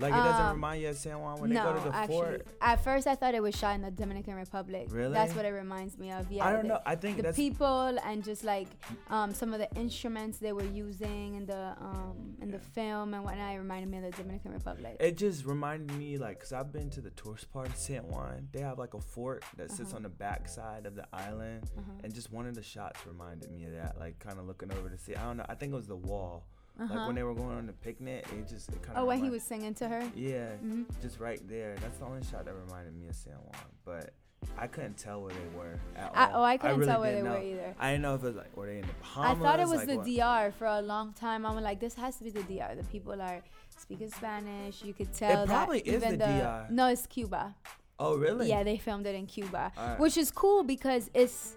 like 0.00 0.12
it 0.12 0.16
doesn't 0.16 0.46
um, 0.46 0.54
remind 0.54 0.82
you 0.82 0.88
of 0.88 0.96
San 0.96 1.20
Juan 1.20 1.40
when 1.40 1.50
no, 1.50 1.62
they 1.62 1.68
go 1.68 1.84
to 1.84 1.90
the 1.90 1.96
actually, 1.96 2.16
fort. 2.16 2.46
At 2.60 2.82
first, 2.82 3.06
I 3.06 3.14
thought 3.14 3.34
it 3.34 3.42
was 3.42 3.54
shot 3.54 3.74
in 3.74 3.82
the 3.82 3.90
Dominican 3.90 4.34
Republic. 4.34 4.86
Really? 4.90 5.12
That's 5.12 5.34
what 5.34 5.44
it 5.44 5.50
reminds 5.50 5.98
me 5.98 6.10
of. 6.10 6.30
Yeah. 6.32 6.46
I 6.46 6.52
don't 6.52 6.62
the, 6.62 6.68
know. 6.68 6.80
I 6.86 6.94
think 6.96 7.22
the 7.22 7.32
people 7.32 7.98
and 8.04 8.24
just 8.24 8.42
like 8.42 8.68
um, 9.08 9.34
some 9.34 9.52
of 9.52 9.58
the 9.58 9.70
instruments 9.76 10.38
they 10.38 10.52
were 10.52 10.64
using 10.64 11.34
in 11.36 11.46
the 11.46 11.74
um, 11.80 12.36
in 12.40 12.48
yeah. 12.48 12.56
the 12.56 12.62
film 12.62 13.14
and 13.14 13.24
whatnot. 13.24 13.54
It 13.54 13.58
reminded 13.58 13.90
me 13.90 13.98
of 13.98 14.04
the 14.04 14.22
Dominican 14.22 14.52
Republic. 14.52 14.96
It 15.00 15.16
just 15.16 15.44
reminded 15.44 15.94
me 15.96 16.16
like, 16.16 16.40
cause 16.40 16.52
I've 16.52 16.72
been 16.72 16.88
to 16.90 17.00
the 17.00 17.10
tourist 17.10 17.52
part 17.52 17.68
of 17.68 17.76
San 17.76 18.02
Juan. 18.08 18.48
They 18.52 18.60
have 18.60 18.78
like 18.78 18.94
a 18.94 19.00
fort 19.00 19.44
that 19.56 19.70
sits 19.70 19.90
uh-huh. 19.90 19.96
on 19.96 20.02
the 20.04 20.08
back 20.08 20.48
side 20.48 20.86
of 20.86 20.94
the 20.94 21.06
island, 21.12 21.70
uh-huh. 21.76 21.92
and 22.04 22.14
just 22.14 22.32
one 22.32 22.46
of 22.46 22.54
the 22.54 22.62
shots 22.62 23.00
reminded 23.06 23.50
me 23.50 23.64
of 23.64 23.72
that. 23.72 23.98
Like 23.98 24.18
kind 24.18 24.38
of 24.38 24.46
looking 24.46 24.72
over 24.72 24.88
to 24.88 24.96
see. 24.96 25.14
I 25.14 25.24
don't 25.24 25.36
know. 25.36 25.46
I 25.48 25.54
think 25.54 25.72
it 25.72 25.76
was 25.76 25.86
the 25.86 25.96
wall 25.96 26.46
uh-huh. 26.78 26.94
Like 26.94 27.06
when 27.06 27.16
they 27.16 27.22
were 27.22 27.34
going 27.34 27.56
on 27.56 27.66
the 27.66 27.72
picnic, 27.72 28.26
it 28.32 28.48
just 28.48 28.68
it 28.70 28.82
kind 28.82 28.96
of. 28.96 29.04
Oh, 29.04 29.06
when 29.06 29.22
he 29.22 29.30
was 29.30 29.42
singing 29.42 29.74
to 29.74 29.88
her. 29.88 30.02
Yeah, 30.14 30.46
mm-hmm. 30.64 30.84
just 31.02 31.20
right 31.20 31.40
there. 31.48 31.76
That's 31.80 31.98
the 31.98 32.06
only 32.06 32.22
shot 32.24 32.44
that 32.46 32.54
reminded 32.54 32.94
me 32.94 33.08
of 33.08 33.14
San 33.14 33.34
Juan, 33.34 33.64
but. 33.84 34.14
I 34.56 34.68
couldn't 34.68 34.96
tell 34.96 35.20
where 35.20 35.34
they 35.34 35.58
were 35.58 35.78
at 35.94 36.12
I, 36.14 36.32
all. 36.32 36.40
Oh, 36.40 36.44
I 36.44 36.56
couldn't 36.56 36.76
I 36.76 36.78
really 36.78 36.90
tell 36.90 37.00
where 37.02 37.12
they 37.14 37.20
know. 37.20 37.32
were 37.32 37.42
either. 37.42 37.74
I 37.78 37.90
didn't 37.90 38.02
know 38.02 38.14
if 38.14 38.22
it 38.22 38.26
was 38.28 38.36
like 38.36 38.56
were 38.56 38.66
they 38.66 38.78
in 38.78 38.86
the 38.86 38.92
Bahamas. 39.02 39.38
I 39.38 39.42
thought 39.42 39.60
it 39.60 39.68
was 39.68 39.86
like 39.86 39.86
the 39.86 39.96
what? 39.98 40.06
DR 40.06 40.54
for 40.56 40.66
a 40.66 40.80
long 40.80 41.12
time. 41.12 41.44
I'm 41.44 41.62
like, 41.62 41.78
this 41.78 41.92
has 41.96 42.16
to 42.16 42.24
be 42.24 42.30
the 42.30 42.42
DR. 42.44 42.74
The 42.74 42.84
people 42.84 43.20
are 43.20 43.42
speaking 43.78 44.10
Spanish. 44.10 44.82
You 44.82 44.94
could 44.94 45.12
tell. 45.12 45.42
It 45.42 45.46
probably 45.46 45.80
is 45.80 46.02
the, 46.02 46.12
the 46.12 46.16
DR. 46.16 46.68
No, 46.70 46.86
it's 46.86 47.06
Cuba. 47.06 47.54
Oh 47.98 48.16
really? 48.16 48.48
Yeah, 48.48 48.62
they 48.62 48.78
filmed 48.78 49.06
it 49.06 49.14
in 49.14 49.26
Cuba, 49.26 49.72
right. 49.76 50.00
which 50.00 50.16
is 50.16 50.30
cool 50.30 50.64
because 50.64 51.10
it's 51.12 51.56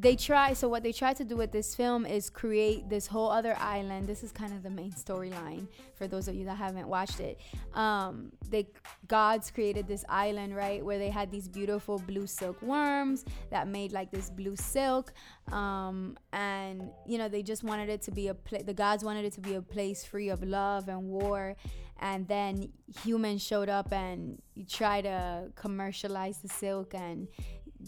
they 0.00 0.14
try 0.14 0.52
so 0.52 0.68
what 0.68 0.82
they 0.84 0.92
try 0.92 1.12
to 1.12 1.24
do 1.24 1.36
with 1.36 1.50
this 1.50 1.74
film 1.74 2.06
is 2.06 2.30
create 2.30 2.88
this 2.88 3.06
whole 3.06 3.30
other 3.30 3.56
island. 3.58 4.06
This 4.06 4.22
is 4.22 4.30
kind 4.30 4.52
of 4.52 4.62
the 4.62 4.70
main 4.70 4.92
storyline 4.92 5.66
for 5.96 6.06
those 6.06 6.28
of 6.28 6.36
you 6.36 6.44
that 6.44 6.56
haven't 6.56 6.86
watched 6.86 7.18
it. 7.18 7.40
Um 7.74 8.30
they 8.48 8.68
gods 9.08 9.50
created 9.50 9.88
this 9.88 10.04
island 10.08 10.54
right 10.54 10.84
where 10.84 10.98
they 10.98 11.10
had 11.10 11.32
these 11.32 11.48
beautiful 11.48 11.98
blue 11.98 12.26
silk 12.26 12.60
worms 12.62 13.24
that 13.50 13.66
made 13.66 13.92
like 13.92 14.12
this 14.12 14.30
blue 14.30 14.54
silk. 14.54 15.12
Um 15.50 16.16
and 16.32 16.90
you 17.04 17.18
know 17.18 17.28
they 17.28 17.42
just 17.42 17.64
wanted 17.64 17.88
it 17.88 18.02
to 18.02 18.12
be 18.12 18.28
a 18.28 18.34
place 18.34 18.62
the 18.62 18.74
gods 18.74 19.02
wanted 19.02 19.24
it 19.24 19.32
to 19.32 19.40
be 19.40 19.54
a 19.54 19.62
place 19.62 20.04
free 20.04 20.28
of 20.28 20.44
love 20.44 20.88
and 20.88 21.02
war. 21.08 21.56
And 22.00 22.28
then 22.28 22.70
humans 23.02 23.42
showed 23.42 23.68
up 23.68 23.92
and 23.92 24.40
tried 24.68 25.02
to 25.02 25.50
commercialize 25.56 26.38
the 26.38 26.48
silk 26.48 26.94
and 26.94 27.26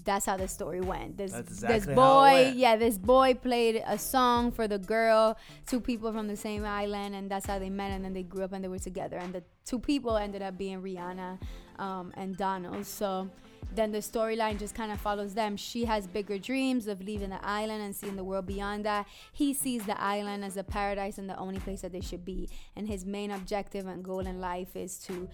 that's 0.05 0.26
how 0.26 0.37
the 0.37 0.48
story 0.48 0.81
went. 0.81 1.16
This 1.16 1.35
exactly 1.35 1.79
this 1.79 1.94
boy, 1.94 2.53
yeah, 2.55 2.76
this 2.76 2.96
boy 2.96 3.35
played 3.35 3.83
a 3.87 3.98
song 3.98 4.53
for 4.53 4.68
the 4.68 4.79
girl, 4.79 5.37
two 5.66 5.81
people 5.81 6.12
from 6.12 6.29
the 6.29 6.37
same 6.37 6.64
island, 6.64 7.14
and 7.14 7.31
that's 7.31 7.46
how 7.46 7.59
they 7.59 7.70
met, 7.70 7.90
and 7.90 8.05
then 8.05 8.12
they 8.12 8.22
grew 8.22 8.44
up 8.44 8.53
and 8.53 8.62
they 8.62 8.68
were 8.68 8.79
together. 8.79 9.16
And 9.16 9.33
the 9.33 9.42
two 9.64 9.79
people 9.79 10.16
ended 10.16 10.42
up 10.42 10.57
being 10.57 10.81
Rihanna 10.81 11.38
um, 11.79 12.12
and 12.16 12.37
Donald. 12.37 12.87
So 12.87 13.29
then 13.74 13.92
the 13.92 13.98
storyline 13.98 14.59
just 14.59 14.74
kind 14.74 14.92
of 14.92 15.00
follows 15.00 15.35
them. 15.35 15.57
She 15.57 15.85
has 15.85 16.07
bigger 16.07 16.38
dreams 16.38 16.87
of 16.87 17.00
leaving 17.00 17.31
the 17.31 17.44
island 17.44 17.83
and 17.83 17.94
seeing 17.94 18.16
the 18.16 18.24
world 18.24 18.46
beyond 18.46 18.85
that. 18.85 19.07
He 19.33 19.55
sees 19.55 19.85
the 19.87 20.00
island 20.00 20.44
as 20.44 20.57
a 20.57 20.64
paradise 20.64 21.18
and 21.18 21.29
the 21.29 21.37
only 21.37 21.61
place 21.61 21.83
that 21.83 21.92
they 21.92 22.00
should 22.00 22.24
be. 22.24 22.48
And 22.76 22.88
his 22.88 23.05
main 23.05 23.31
objective 23.31 23.87
and 23.87 24.05
goal 24.05 24.20
in 24.20 24.40
life 24.40 24.76
is 24.76 24.98
to 25.05 25.29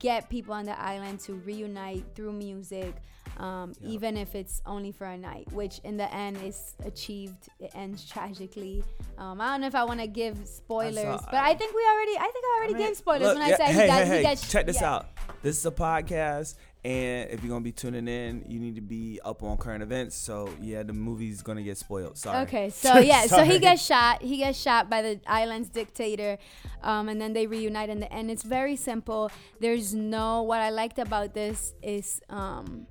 get 0.00 0.28
people 0.28 0.52
on 0.52 0.64
the 0.64 0.78
island 0.80 1.20
to 1.20 1.34
reunite 1.34 2.04
through 2.14 2.32
music, 2.32 2.96
um, 3.36 3.72
even 3.84 4.16
if 4.16 4.34
it's 4.34 4.60
only 4.66 4.90
for 4.90 5.06
a 5.06 5.16
night, 5.16 5.50
which 5.52 5.78
in 5.84 5.96
the 5.96 6.12
end 6.12 6.38
is 6.42 6.74
achieved. 6.84 7.48
It 7.60 7.70
ends 7.74 8.08
tragically. 8.08 8.82
Um, 9.18 9.40
I 9.40 9.52
don't 9.52 9.60
know 9.60 9.66
if 9.68 9.74
I 9.74 9.84
want 9.84 10.00
to 10.00 10.08
give 10.08 10.36
spoilers, 10.48 11.20
but 11.30 11.34
I, 11.34 11.54
think 11.54 11.74
we 11.74 11.86
already, 11.86 12.12
I 12.18 12.30
think 12.32 12.44
I 12.44 12.56
already 12.58 12.74
I 12.74 12.78
mean, 12.78 12.86
gave 12.88 12.96
spoilers 12.96 13.22
look, 13.22 13.38
when 13.38 13.48
yeah, 13.48 13.54
I 13.54 13.56
said 13.56 13.66
hey, 13.66 13.82
he, 13.82 13.86
got, 13.86 13.98
hey, 13.98 14.04
he 14.04 14.10
hey, 14.10 14.22
got. 14.22 14.38
Check 14.38 14.66
this 14.66 14.80
yeah. 14.80 14.94
out. 14.94 15.08
This 15.42 15.58
is 15.58 15.66
a 15.66 15.70
podcast 15.70 16.56
and 16.82 17.30
if 17.30 17.42
you're 17.42 17.50
gonna 17.50 17.62
be 17.62 17.72
tuning 17.72 18.08
in, 18.08 18.44
you 18.48 18.58
need 18.58 18.74
to 18.76 18.80
be 18.80 19.20
up 19.22 19.42
on 19.42 19.58
current 19.58 19.82
events. 19.82 20.16
So 20.16 20.48
yeah, 20.60 20.82
the 20.82 20.94
movie's 20.94 21.42
gonna 21.42 21.62
get 21.62 21.76
spoiled. 21.76 22.16
Sorry. 22.16 22.42
Okay, 22.44 22.70
so 22.70 22.98
yeah, 22.98 23.26
so 23.26 23.44
he 23.44 23.58
gets 23.58 23.84
shot. 23.84 24.22
He 24.22 24.38
gets 24.38 24.58
shot 24.58 24.88
by 24.88 25.02
the 25.02 25.20
island's 25.26 25.68
dictator, 25.68 26.38
um, 26.82 27.08
and 27.08 27.20
then 27.20 27.34
they 27.34 27.46
reunite 27.46 27.90
in 27.90 28.00
the 28.00 28.10
end. 28.12 28.30
It's 28.30 28.42
very 28.42 28.76
simple. 28.76 29.30
There's 29.60 29.94
no. 29.94 30.42
What 30.42 30.60
I 30.60 30.70
liked 30.70 30.98
about 30.98 31.34
this 31.34 31.74
is 31.82 32.22
um, 32.30 32.86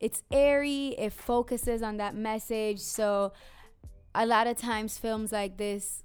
it's 0.00 0.22
airy. 0.30 0.88
It 0.98 1.12
focuses 1.14 1.82
on 1.82 1.96
that 1.96 2.14
message. 2.14 2.80
So 2.80 3.32
a 4.14 4.26
lot 4.26 4.46
of 4.46 4.58
times 4.58 4.98
films 4.98 5.32
like 5.32 5.56
this 5.56 6.02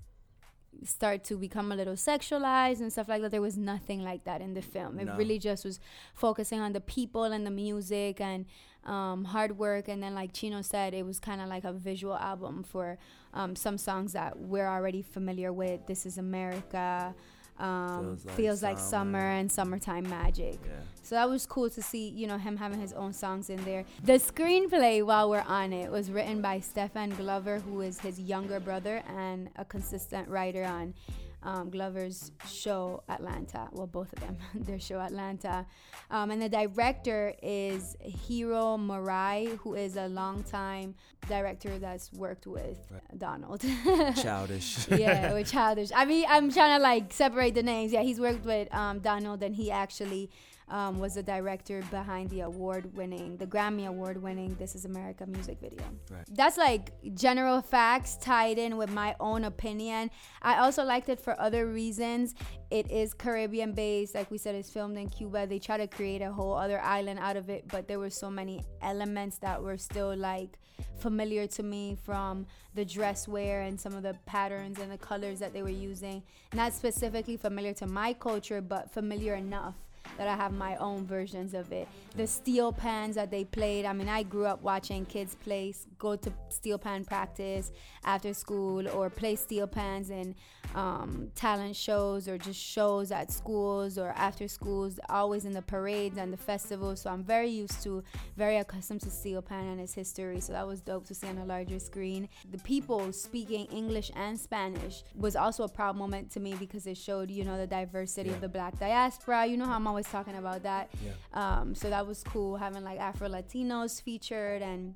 start 0.83 1.23
to 1.25 1.37
become 1.37 1.71
a 1.71 1.75
little 1.75 1.95
sexualized 1.95 2.79
and 2.81 2.91
stuff 2.91 3.07
like 3.07 3.21
that. 3.21 3.31
There 3.31 3.41
was 3.41 3.57
nothing 3.57 4.03
like 4.03 4.23
that 4.25 4.41
in 4.41 4.53
the 4.53 4.61
film. 4.61 4.99
It 4.99 5.05
no. 5.05 5.15
really 5.15 5.39
just 5.39 5.65
was 5.65 5.79
focusing 6.13 6.59
on 6.59 6.73
the 6.73 6.81
people 6.81 7.23
and 7.23 7.45
the 7.45 7.51
music 7.51 8.19
and 8.21 8.45
um, 8.85 9.25
hard 9.25 9.57
work. 9.57 9.87
And 9.87 10.01
then, 10.01 10.13
like 10.13 10.33
Chino 10.33 10.61
said, 10.61 10.93
it 10.93 11.05
was 11.05 11.19
kind 11.19 11.41
of 11.41 11.47
like 11.47 11.63
a 11.63 11.73
visual 11.73 12.15
album 12.15 12.63
for 12.63 12.97
um, 13.33 13.55
some 13.55 13.77
songs 13.77 14.13
that 14.13 14.37
we're 14.37 14.67
already 14.67 15.01
familiar 15.01 15.51
with. 15.51 15.87
This 15.87 16.05
is 16.05 16.17
America 16.17 17.15
um, 17.59 18.17
feels, 18.17 18.25
like, 18.25 18.35
feels 18.35 18.59
summer. 18.59 18.71
like, 18.73 18.79
summer. 18.79 19.29
and 19.31 19.51
summertime 19.51 20.09
magic. 20.09 20.59
Yeah. 20.63 20.71
So 21.03 21.15
that 21.15 21.29
was 21.29 21.45
cool 21.45 21.69
to 21.69 21.81
see, 21.81 22.09
you 22.09 22.25
know, 22.25 22.37
him 22.37 22.57
having 22.57 22.79
his 22.79 22.91
own 22.93 23.13
songs 23.13 23.49
in 23.49 23.63
there. 23.63 23.85
The 24.03 24.13
screenplay, 24.13 25.05
while 25.05 25.29
we're 25.29 25.45
on 25.47 25.71
it, 25.71 25.91
was 25.91 26.09
written 26.09 26.41
by 26.41 26.59
Stephen 26.59 27.11
Glover, 27.11 27.59
who 27.59 27.81
is 27.81 27.99
his 27.99 28.19
younger 28.19 28.59
brother 28.59 29.03
and 29.07 29.49
a 29.55 29.65
consistent 29.65 30.27
writer 30.27 30.63
on 30.63 30.95
um, 31.45 31.69
Glover's 31.69 32.31
show 32.49 33.03
Atlanta. 33.07 33.69
Well, 33.71 33.87
both 33.87 34.11
of 34.11 34.19
them, 34.19 34.37
their 34.65 34.79
show 34.79 34.99
Atlanta. 34.99 35.65
Um, 36.11 36.31
and 36.31 36.41
the 36.41 36.49
director 36.49 37.33
is 37.41 37.95
Hiro 38.01 38.77
Murai, 38.77 39.57
who 39.59 39.75
is 39.75 39.95
a 39.95 40.07
longtime 40.07 40.95
director 41.29 41.79
that's 41.79 42.11
worked 42.13 42.47
with 42.47 42.79
right. 42.91 43.19
Donald. 43.19 43.61
childish. 44.21 44.87
yeah, 44.89 45.33
with 45.37 45.49
childish. 45.49 45.91
I 45.95 46.05
mean, 46.05 46.25
I'm 46.27 46.51
trying 46.51 46.77
to 46.77 46.83
like 46.83 47.13
separate 47.13 47.53
the 47.53 47.63
names. 47.63 47.93
Yeah, 47.93 48.01
he's 48.01 48.19
worked 48.19 48.45
with 48.45 48.73
um, 48.73 48.99
Donald, 48.99 49.43
and 49.43 49.55
he 49.55 49.71
actually 49.71 50.29
um, 50.69 50.99
was 50.99 51.15
the 51.15 51.23
director 51.23 51.83
behind 51.91 52.29
the 52.29 52.41
award-winning, 52.41 53.37
the 53.37 53.45
Grammy 53.45 53.87
award-winning 53.87 54.55
"This 54.55 54.75
Is 54.75 54.85
America" 54.85 55.25
music 55.25 55.59
video. 55.61 55.83
Right. 56.09 56.25
That's 56.31 56.57
like 56.57 56.91
general 57.13 57.61
facts 57.61 58.17
tied 58.17 58.57
in 58.57 58.77
with 58.77 58.91
my 58.91 59.15
own 59.19 59.43
opinion. 59.43 60.09
I 60.41 60.59
also 60.59 60.83
liked 60.83 61.09
it 61.09 61.19
for 61.19 61.39
other 61.39 61.67
reasons. 61.67 62.35
It 62.71 62.89
is 62.89 63.13
Caribbean-based, 63.13 64.15
like 64.15 64.31
we 64.31 64.37
said, 64.37 64.55
it's 64.55 64.69
filmed 64.69 64.97
in 64.97 65.09
Cuba. 65.09 65.45
They 65.45 65.59
try 65.59 65.77
to 65.77 65.87
create 65.87 66.21
a 66.21 66.31
whole 66.31 66.55
other 66.55 66.81
island 66.81 67.19
out 67.19 67.37
of 67.37 67.49
it, 67.49 67.67
but 67.67 67.87
there 67.87 67.99
were 67.99 68.09
so 68.09 68.29
many 68.31 68.63
elements 68.81 69.37
that 69.39 69.61
were 69.61 69.77
still 69.77 70.15
like 70.15 70.57
familiar 70.97 71.47
to 71.47 71.63
me 71.63 71.95
from 72.03 72.45
the 72.73 72.83
dress 72.83 73.27
wear 73.27 73.61
and 73.61 73.79
some 73.79 73.93
of 73.93 74.03
the 74.03 74.15
patterns 74.25 74.79
and 74.79 74.91
the 74.91 74.97
colors 74.97 75.39
that 75.39 75.53
they 75.53 75.61
were 75.61 75.69
using. 75.69 76.23
Not 76.53 76.73
specifically 76.73 77.37
familiar 77.37 77.73
to 77.75 77.87
my 77.87 78.13
culture, 78.13 78.61
but 78.61 78.91
familiar 78.91 79.35
enough 79.35 79.75
that 80.17 80.27
I 80.27 80.35
have 80.35 80.53
my 80.53 80.75
own 80.77 81.05
versions 81.05 81.53
of 81.53 81.71
it. 81.71 81.87
The 82.15 82.27
steel 82.27 82.71
pans 82.71 83.15
that 83.15 83.31
they 83.31 83.43
played. 83.43 83.85
I 83.85 83.93
mean, 83.93 84.09
I 84.09 84.23
grew 84.23 84.45
up 84.45 84.61
watching 84.61 85.05
kids 85.05 85.35
play, 85.35 85.73
go 85.97 86.15
to 86.15 86.31
steel 86.49 86.77
pan 86.77 87.05
practice 87.05 87.71
after 88.03 88.33
school, 88.33 88.87
or 88.89 89.09
play 89.09 89.35
steel 89.35 89.67
pans 89.67 90.09
in 90.09 90.35
um, 90.75 91.29
talent 91.35 91.75
shows 91.75 92.27
or 92.27 92.37
just 92.37 92.59
shows 92.59 93.11
at 93.11 93.31
schools 93.31 93.97
or 93.97 94.09
after 94.09 94.47
schools. 94.47 94.99
Always 95.09 95.45
in 95.45 95.53
the 95.53 95.61
parades 95.61 96.17
and 96.17 96.31
the 96.31 96.37
festivals. 96.37 97.01
So 97.01 97.09
I'm 97.09 97.23
very 97.23 97.49
used 97.49 97.81
to, 97.83 98.03
very 98.35 98.57
accustomed 98.57 99.01
to 99.01 99.09
steel 99.09 99.41
pan 99.41 99.65
and 99.65 99.79
its 99.79 99.93
history. 99.93 100.41
So 100.41 100.53
that 100.53 100.67
was 100.67 100.81
dope 100.81 101.07
to 101.07 101.15
see 101.15 101.27
on 101.27 101.37
a 101.37 101.45
larger 101.45 101.79
screen. 101.79 102.27
The 102.51 102.59
people 102.59 103.11
speaking 103.13 103.65
English 103.67 104.11
and 104.15 104.39
Spanish 104.39 105.03
was 105.15 105.35
also 105.35 105.63
a 105.63 105.69
proud 105.69 105.95
moment 105.95 106.29
to 106.31 106.39
me 106.39 106.53
because 106.59 106.85
it 106.85 106.97
showed, 106.97 107.31
you 107.31 107.45
know, 107.45 107.57
the 107.57 107.67
diversity 107.67 108.29
yeah. 108.29 108.35
of 108.35 108.41
the 108.41 108.49
Black 108.49 108.77
diaspora. 108.77 109.45
You 109.45 109.57
know 109.57 109.65
how 109.65 109.75
I'm 109.75 109.87
always 109.87 110.07
talking 110.07 110.35
about 110.35 110.63
that. 110.63 110.89
Yeah. 111.03 111.11
Um, 111.33 111.73
so 111.73 111.89
that 111.89 112.05
was 112.05 112.21
cool 112.23 112.57
having 112.57 112.83
like 112.83 112.99
Afro 112.99 113.29
Latinos 113.29 114.01
featured 114.01 114.61
and 114.61 114.95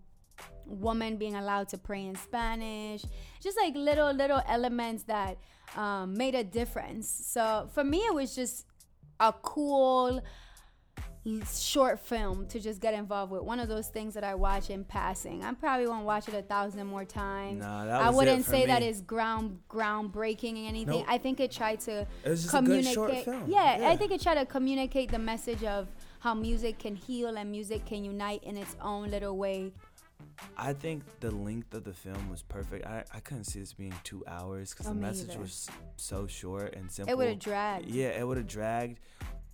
women 0.66 1.18
being 1.18 1.36
allowed 1.36 1.70
to 1.70 1.78
pray 1.78 2.06
in 2.06 2.16
Spanish. 2.16 3.04
Just 3.42 3.58
like 3.58 3.76
little 3.76 4.12
little 4.14 4.42
elements 4.48 5.04
that 5.04 5.38
um, 5.76 6.14
made 6.14 6.36
a 6.36 6.44
difference. 6.44 7.10
So 7.10 7.70
for 7.74 7.84
me, 7.84 8.00
it 8.00 8.14
was 8.14 8.36
just 8.36 8.66
a 9.20 9.34
cool 9.34 10.22
short 11.54 12.00
film 12.00 12.48
to 12.48 12.60
just 12.60 12.80
get 12.80 12.94
involved 12.94 13.32
with. 13.32 13.42
One 13.42 13.60
of 13.60 13.68
those 13.68 13.88
things 13.88 14.14
that 14.14 14.24
I 14.24 14.36
watch 14.36 14.70
in 14.70 14.84
passing. 14.84 15.44
I 15.44 15.54
probably 15.54 15.88
won't 15.88 16.06
watch 16.06 16.28
it 16.28 16.34
a 16.34 16.42
thousand 16.42 16.88
more 16.88 17.06
times. 17.06 17.62
Nah, 17.62 18.00
I 18.00 18.10
wouldn't 18.10 18.46
say 18.46 18.62
me. 18.62 18.66
that 18.68 18.82
is 18.82 19.02
ground 19.02 19.60
groundbreaking 19.70 20.58
and 20.58 20.68
anything. 20.68 21.00
Nope. 21.00 21.06
I 21.08 21.18
think 21.18 21.40
it 21.40 21.52
tried 21.52 21.82
to 21.82 22.08
it 22.24 22.46
communicate. 22.50 23.28
Yeah, 23.48 23.80
yeah, 23.80 23.90
I 23.90 23.96
think 23.96 24.12
it 24.12 24.22
tried 24.22 24.36
to 24.36 24.46
communicate 24.46 25.12
the 25.12 25.20
message 25.20 25.64
of 25.64 25.88
how 26.20 26.34
music 26.34 26.80
can 26.80 26.96
heal 26.96 27.38
and 27.38 27.50
music 27.52 27.86
can 27.86 28.04
unite 28.04 28.44
in 28.44 28.58
its 28.58 28.76
own 28.82 29.10
little 29.10 29.38
way. 29.38 29.74
I 30.58 30.74
think 30.74 31.04
the 31.20 31.32
length 31.32 31.74
of 31.74 31.84
the 31.84 31.94
film 31.94 32.30
was 32.30 32.42
perfect. 32.42 32.86
I, 32.86 33.04
I 33.14 33.20
couldn't 33.20 33.46
see 33.46 33.60
this 33.60 33.74
being 33.74 33.94
two 34.04 34.24
hours 34.28 34.72
because 34.72 34.88
oh, 34.88 34.94
the 34.94 35.00
message 35.00 35.32
either. 35.32 35.40
was 35.40 35.70
so 35.96 36.28
short 36.28 36.76
and 36.76 36.92
simple. 36.92 37.14
It 37.14 37.18
would 37.18 37.30
have 37.30 37.40
dragged. 37.40 37.90
Yeah, 37.90 38.10
it 38.10 38.28
would 38.28 38.38
have 38.38 38.48
dragged 38.48 39.00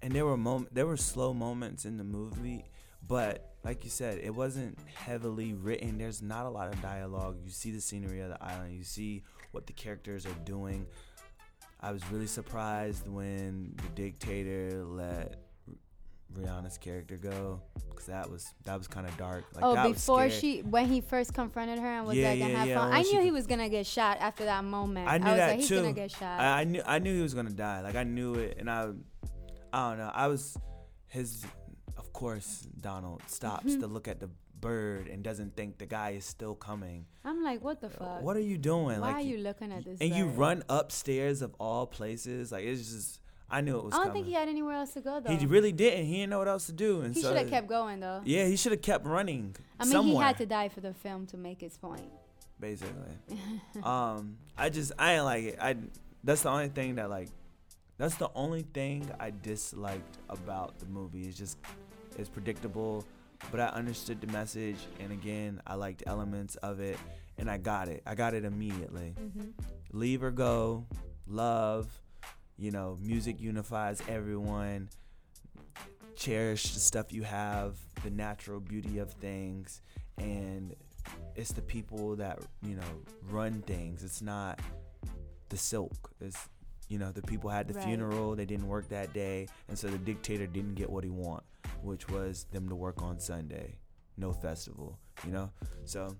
and 0.06 0.13
there 0.13 0.25
were 0.25 0.38
mom- 0.38 0.67
there 0.71 0.86
were 0.86 0.97
slow 0.97 1.34
moments 1.34 1.86
in 1.86 1.97
the 1.97 2.04
movie, 2.04 2.63
but 3.08 3.56
like 3.63 3.84
you 3.84 3.89
said, 3.89 4.19
it 4.19 4.34
wasn't 4.34 4.78
heavily 4.93 5.54
written. 5.54 5.97
There's 5.97 6.21
not 6.21 6.45
a 6.45 6.49
lot 6.49 6.71
of 6.71 6.80
dialogue. 6.80 7.38
You 7.43 7.49
see 7.49 7.71
the 7.71 7.82
scenery 7.82 8.21
of 8.21 8.30
the 8.30 8.43
island. 8.43 8.75
You 8.75 8.84
see 8.84 9.23
what 9.51 9.65
the 9.65 9.73
characters 9.73 10.28
are 10.28 10.38
doing. 10.43 10.86
I 11.82 11.91
was 11.91 12.06
really 12.12 12.28
surprised 12.28 13.08
when 13.08 13.75
the 13.78 14.01
dictator 14.01 14.84
let 14.86 15.44
Rihanna's 16.36 16.78
character 16.78 17.17
go 17.17 17.62
because 17.89 18.06
that 18.08 18.30
was 18.30 18.54
that 18.65 18.78
was 18.78 18.88
kind 18.88 19.08
of 19.08 19.15
dark. 19.17 19.45
Like, 19.54 19.63
oh, 19.63 19.91
before 19.91 20.30
she 20.30 20.62
when 20.62 20.88
he 20.88 21.02
first 21.02 21.34
confronted 21.34 21.80
her 21.80 21.88
and 21.88 22.06
was 22.06 22.17
yeah, 22.17 22.30
like, 22.30 22.39
yeah, 22.39 22.48
have 22.48 22.67
yeah, 22.67 22.80
fun." 22.80 22.93
I 22.93 23.02
knew 23.02 23.21
he 23.21 23.32
was 23.32 23.48
gonna 23.48 23.69
get 23.69 23.86
shot 23.86 24.17
after 24.19 24.45
that 24.45 24.63
moment. 24.63 25.08
I 25.10 25.17
knew 25.17 25.30
I 25.30 25.38
that 25.38 25.50
like, 25.52 25.60
He's 25.60 25.69
too. 25.69 25.78
gonna 25.78 25.93
get 25.93 26.12
shot. 26.12 26.39
I, 26.39 26.62
I, 26.62 26.63
knew 26.63 26.82
I 26.86 27.00
knew 27.00 27.15
he 27.15 27.21
was 27.21 27.34
gonna 27.34 27.50
die. 27.50 27.82
Like 27.82 27.95
I 27.95 28.04
knew 28.04 28.36
it, 28.36 28.58
and 28.60 28.69
I 28.69 28.89
I 29.74 29.89
don't 29.89 30.00
know. 30.00 30.12
I 30.13 30.28
was 30.28 30.58
his. 31.08 31.45
Of 31.98 32.12
course, 32.12 32.67
Donald 32.80 33.21
stops 33.28 33.71
mm-hmm. 33.71 33.82
to 33.82 33.88
look 33.88 34.08
at 34.08 34.19
the 34.19 34.30
bird 34.60 35.08
and 35.08 35.24
doesn't 35.24 35.56
think 35.56 35.78
the 35.78 35.86
guy 35.86 36.12
is 36.12 36.26
still 36.26 36.56
coming. 36.56 37.06
I'm 37.24 37.43
like, 37.43 37.63
what 37.63 37.82
the 37.82 37.89
fuck? 37.89 38.21
What 38.21 38.36
are 38.36 38.41
you 38.41 38.58
doing? 38.58 39.00
Why 39.00 39.08
like, 39.08 39.15
are 39.15 39.21
you 39.21 39.38
looking 39.38 39.71
at 39.71 39.86
this? 39.86 40.00
And 40.02 40.10
bird? 40.10 40.17
you 40.17 40.26
run 40.28 40.63
upstairs 40.69 41.41
of 41.41 41.54
all 41.60 41.86
places. 41.86 42.52
Like 42.52 42.65
it's 42.65 42.91
just. 42.91 43.21
I 43.49 43.62
knew 43.62 43.77
it 43.77 43.84
was. 43.84 43.93
I 43.93 43.97
don't 43.97 44.08
coming. 44.08 44.23
think 44.23 44.27
he 44.27 44.34
had 44.34 44.49
anywhere 44.49 44.75
else 44.75 44.93
to 44.93 45.01
go 45.01 45.19
though. 45.19 45.36
He 45.36 45.45
really 45.45 45.71
didn't. 45.71 46.05
He 46.05 46.13
didn't 46.17 46.31
know 46.31 46.39
what 46.39 46.47
else 46.47 46.65
to 46.65 46.73
do. 46.73 47.01
And 47.01 47.13
he 47.13 47.21
so 47.21 47.29
should 47.29 47.38
have 47.38 47.49
kept 47.49 47.67
going 47.67 47.99
though. 47.99 48.21
Yeah, 48.25 48.45
he 48.45 48.55
should 48.55 48.71
have 48.71 48.81
kept 48.81 49.05
running. 49.05 49.55
I 49.79 49.84
mean, 49.84 49.91
somewhere. 49.91 50.15
he 50.15 50.21
had 50.21 50.38
to 50.38 50.45
die 50.45 50.69
for 50.69 50.81
the 50.81 50.93
film 50.93 51.27
to 51.27 51.38
make 51.38 51.62
his 51.62 51.77
point. 51.77 52.10
Basically, 52.60 53.17
um, 53.84 54.38
I 54.58 54.69
just 54.69 54.93
I 54.97 55.15
ain't 55.15 55.25
like 55.25 55.43
it. 55.43 55.58
I 55.62 55.75
that's 56.23 56.41
the 56.41 56.49
only 56.49 56.69
thing 56.69 56.95
that 56.95 57.10
like 57.10 57.29
that's 57.97 58.15
the 58.15 58.29
only 58.34 58.63
thing 58.63 59.10
I 59.19 59.31
disliked 59.41 60.17
about 60.29 60.79
the 60.79 60.86
movie. 60.88 61.23
It's 61.27 61.38
just 61.38 61.58
it's 62.17 62.29
predictable, 62.29 63.05
but 63.51 63.60
I 63.60 63.67
understood 63.67 64.21
the 64.21 64.27
message, 64.27 64.77
and 64.99 65.12
again, 65.12 65.62
I 65.67 65.75
liked 65.75 66.03
elements 66.08 66.55
of 66.58 66.79
it, 66.79 66.97
and 67.38 67.49
I 67.49 67.58
got 67.58 67.89
it. 67.89 68.01
I 68.05 68.15
got 68.15 68.34
it 68.34 68.43
immediately. 68.43 69.13
Mm-hmm. 69.19 69.49
Leave 69.91 70.23
or 70.23 70.31
go, 70.31 70.86
love. 71.27 71.88
You 72.58 72.72
know, 72.72 72.98
music 73.02 73.39
unifies 73.39 74.02
everyone. 74.08 74.89
Cherish 76.15 76.74
the 76.74 76.80
stuff 76.80 77.12
you 77.12 77.24
have, 77.24 77.76
the 78.04 78.10
natural 78.10 78.62
beauty 78.62 79.00
of 79.00 79.12
things, 79.12 79.82
and 80.18 80.74
it's 81.36 81.52
the 81.52 81.62
people 81.62 82.15
that 82.15 82.39
you 82.62 82.76
know 82.76 83.02
run 83.30 83.62
things. 83.63 84.04
It's 84.04 84.22
not 84.22 84.62
the 85.50 85.58
silk. 85.58 86.12
It's 86.22 86.48
you 86.88 87.00
know 87.00 87.12
the 87.12 87.22
people 87.22 87.50
had 87.50 87.68
the 87.68 87.74
right. 87.74 87.84
funeral 87.84 88.36
they 88.36 88.46
didn't 88.46 88.68
work 88.68 88.88
that 88.89 89.13
day 89.13 89.48
and 89.68 89.78
so 89.78 89.88
the 89.88 89.98
dictator 89.98 90.46
didn't 90.46 90.76
get 90.76 90.89
what 90.89 91.04
he 91.04 91.10
want 91.10 91.44
which 91.82 92.08
was 92.10 92.46
them 92.52 92.70
to 92.70 92.76
work 92.76 93.02
on 93.02 93.20
sunday 93.20 93.76
no 94.18 94.32
festival 94.32 95.00
you 95.26 95.32
know 95.32 95.50
so 95.86 96.15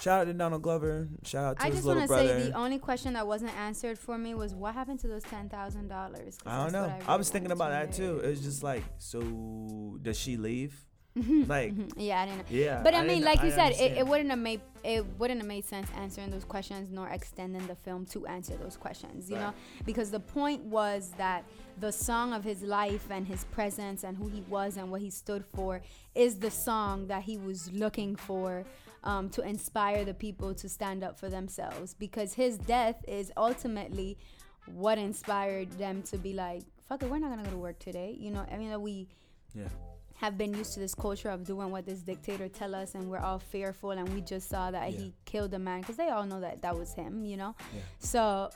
shout 0.00 0.20
out 0.20 0.24
to 0.24 0.32
donald 0.32 0.62
glover 0.62 1.08
shout 1.24 1.44
out 1.44 1.58
to 1.58 1.66
I 1.66 1.70
his 1.70 1.84
little 1.84 2.06
brother 2.06 2.22
i 2.22 2.26
just 2.26 2.28
want 2.28 2.38
to 2.38 2.44
say 2.44 2.50
the 2.50 2.58
only 2.58 2.78
question 2.78 3.12
that 3.14 3.26
wasn't 3.26 3.54
answered 3.56 3.98
for 3.98 4.18
me 4.18 4.34
was 4.34 4.54
what 4.54 4.74
happened 4.74 5.00
to 5.00 5.08
those 5.08 5.24
$10000 5.24 6.38
i 6.46 6.62
don't 6.62 6.72
know 6.72 6.84
i, 6.84 6.94
really 6.94 7.06
I 7.06 7.16
was 7.16 7.30
thinking 7.30 7.52
about 7.52 7.70
that 7.70 7.92
too 7.92 8.20
it 8.20 8.28
was 8.28 8.40
just 8.40 8.62
like 8.62 8.84
so 8.98 9.98
does 10.02 10.18
she 10.18 10.36
leave 10.36 10.86
like 11.46 11.72
yeah, 11.96 12.22
I 12.22 12.26
didn't. 12.26 12.38
Know. 12.38 12.44
Yeah, 12.50 12.82
but 12.82 12.92
I, 12.92 12.98
I 12.98 13.06
mean, 13.06 13.24
like 13.24 13.42
you 13.42 13.50
said, 13.50 13.72
it, 13.72 13.96
it, 13.96 14.06
wouldn't 14.06 14.28
have 14.28 14.38
made 14.38 14.60
it 14.84 15.02
wouldn't 15.18 15.40
have 15.40 15.48
made 15.48 15.64
sense 15.64 15.88
answering 15.96 16.30
those 16.30 16.44
questions 16.44 16.90
nor 16.90 17.08
extending 17.08 17.66
the 17.66 17.74
film 17.74 18.04
to 18.06 18.26
answer 18.26 18.54
those 18.56 18.76
questions. 18.76 19.30
You 19.30 19.36
right. 19.36 19.46
know, 19.46 19.54
because 19.86 20.10
the 20.10 20.20
point 20.20 20.62
was 20.64 21.12
that 21.16 21.44
the 21.80 21.90
song 21.90 22.34
of 22.34 22.44
his 22.44 22.62
life 22.62 23.06
and 23.10 23.26
his 23.26 23.44
presence 23.44 24.04
and 24.04 24.14
who 24.14 24.28
he 24.28 24.42
was 24.42 24.76
and 24.76 24.90
what 24.90 25.00
he 25.00 25.08
stood 25.08 25.46
for 25.46 25.80
is 26.14 26.38
the 26.38 26.50
song 26.50 27.06
that 27.06 27.22
he 27.22 27.38
was 27.38 27.72
looking 27.72 28.14
for. 28.14 28.66
Um, 29.06 29.30
to 29.30 29.42
inspire 29.42 30.04
the 30.04 30.14
people 30.14 30.52
to 30.54 30.68
stand 30.68 31.04
up 31.04 31.16
for 31.16 31.28
themselves 31.28 31.94
because 31.94 32.34
his 32.34 32.58
death 32.58 33.04
is 33.06 33.30
ultimately 33.36 34.18
what 34.66 34.98
inspired 34.98 35.70
them 35.78 36.02
to 36.10 36.18
be 36.18 36.32
like 36.32 36.64
fuck 36.88 37.04
it 37.04 37.08
we're 37.08 37.20
not 37.20 37.30
gonna 37.30 37.44
go 37.44 37.50
to 37.50 37.56
work 37.56 37.78
today 37.78 38.16
you 38.18 38.32
know 38.32 38.44
i 38.50 38.56
mean 38.56 38.70
that 38.70 38.80
we 38.80 39.06
yeah 39.54 39.68
have 40.16 40.38
been 40.38 40.54
used 40.54 40.72
to 40.72 40.80
this 40.80 40.94
culture 40.94 41.28
of 41.28 41.44
doing 41.44 41.70
what 41.70 41.84
this 41.84 42.00
dictator 42.00 42.48
tell 42.48 42.74
us 42.74 42.94
and 42.94 43.08
we're 43.10 43.18
all 43.18 43.38
fearful 43.38 43.90
and 43.90 44.08
we 44.14 44.20
just 44.22 44.48
saw 44.48 44.70
that 44.70 44.92
yeah. 44.92 44.98
he 44.98 45.12
killed 45.24 45.52
a 45.52 45.58
man 45.58 45.80
because 45.80 45.96
they 45.96 46.08
all 46.08 46.24
know 46.24 46.40
that 46.40 46.62
that 46.62 46.76
was 46.76 46.94
him 46.94 47.24
you 47.24 47.36
know 47.36 47.54
yeah. 47.74 47.80
so 47.98 48.50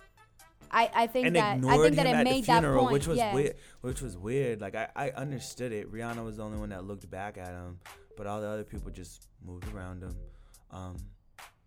I, 0.72 0.90
I 0.94 1.06
think 1.08 1.26
and 1.26 1.36
that 1.36 1.64
I 1.64 1.78
think 1.78 1.96
that 1.96 2.06
it 2.06 2.24
made 2.24 2.44
funeral, 2.44 2.74
that 2.74 2.80
point, 2.80 2.92
which 2.92 3.06
was 3.08 3.18
yeah. 3.18 3.34
weird. 3.34 3.56
Which 3.80 4.00
was 4.00 4.16
weird. 4.16 4.60
Like 4.60 4.76
I, 4.76 4.88
I 4.94 5.10
understood 5.10 5.72
it. 5.72 5.92
Rihanna 5.92 6.24
was 6.24 6.36
the 6.36 6.44
only 6.44 6.58
one 6.58 6.68
that 6.68 6.84
looked 6.84 7.10
back 7.10 7.38
at 7.38 7.48
him, 7.48 7.80
but 8.16 8.28
all 8.28 8.40
the 8.40 8.46
other 8.46 8.62
people 8.62 8.88
just 8.92 9.26
moved 9.44 9.66
around 9.74 10.00
him. 10.00 10.14
Um, 10.72 10.96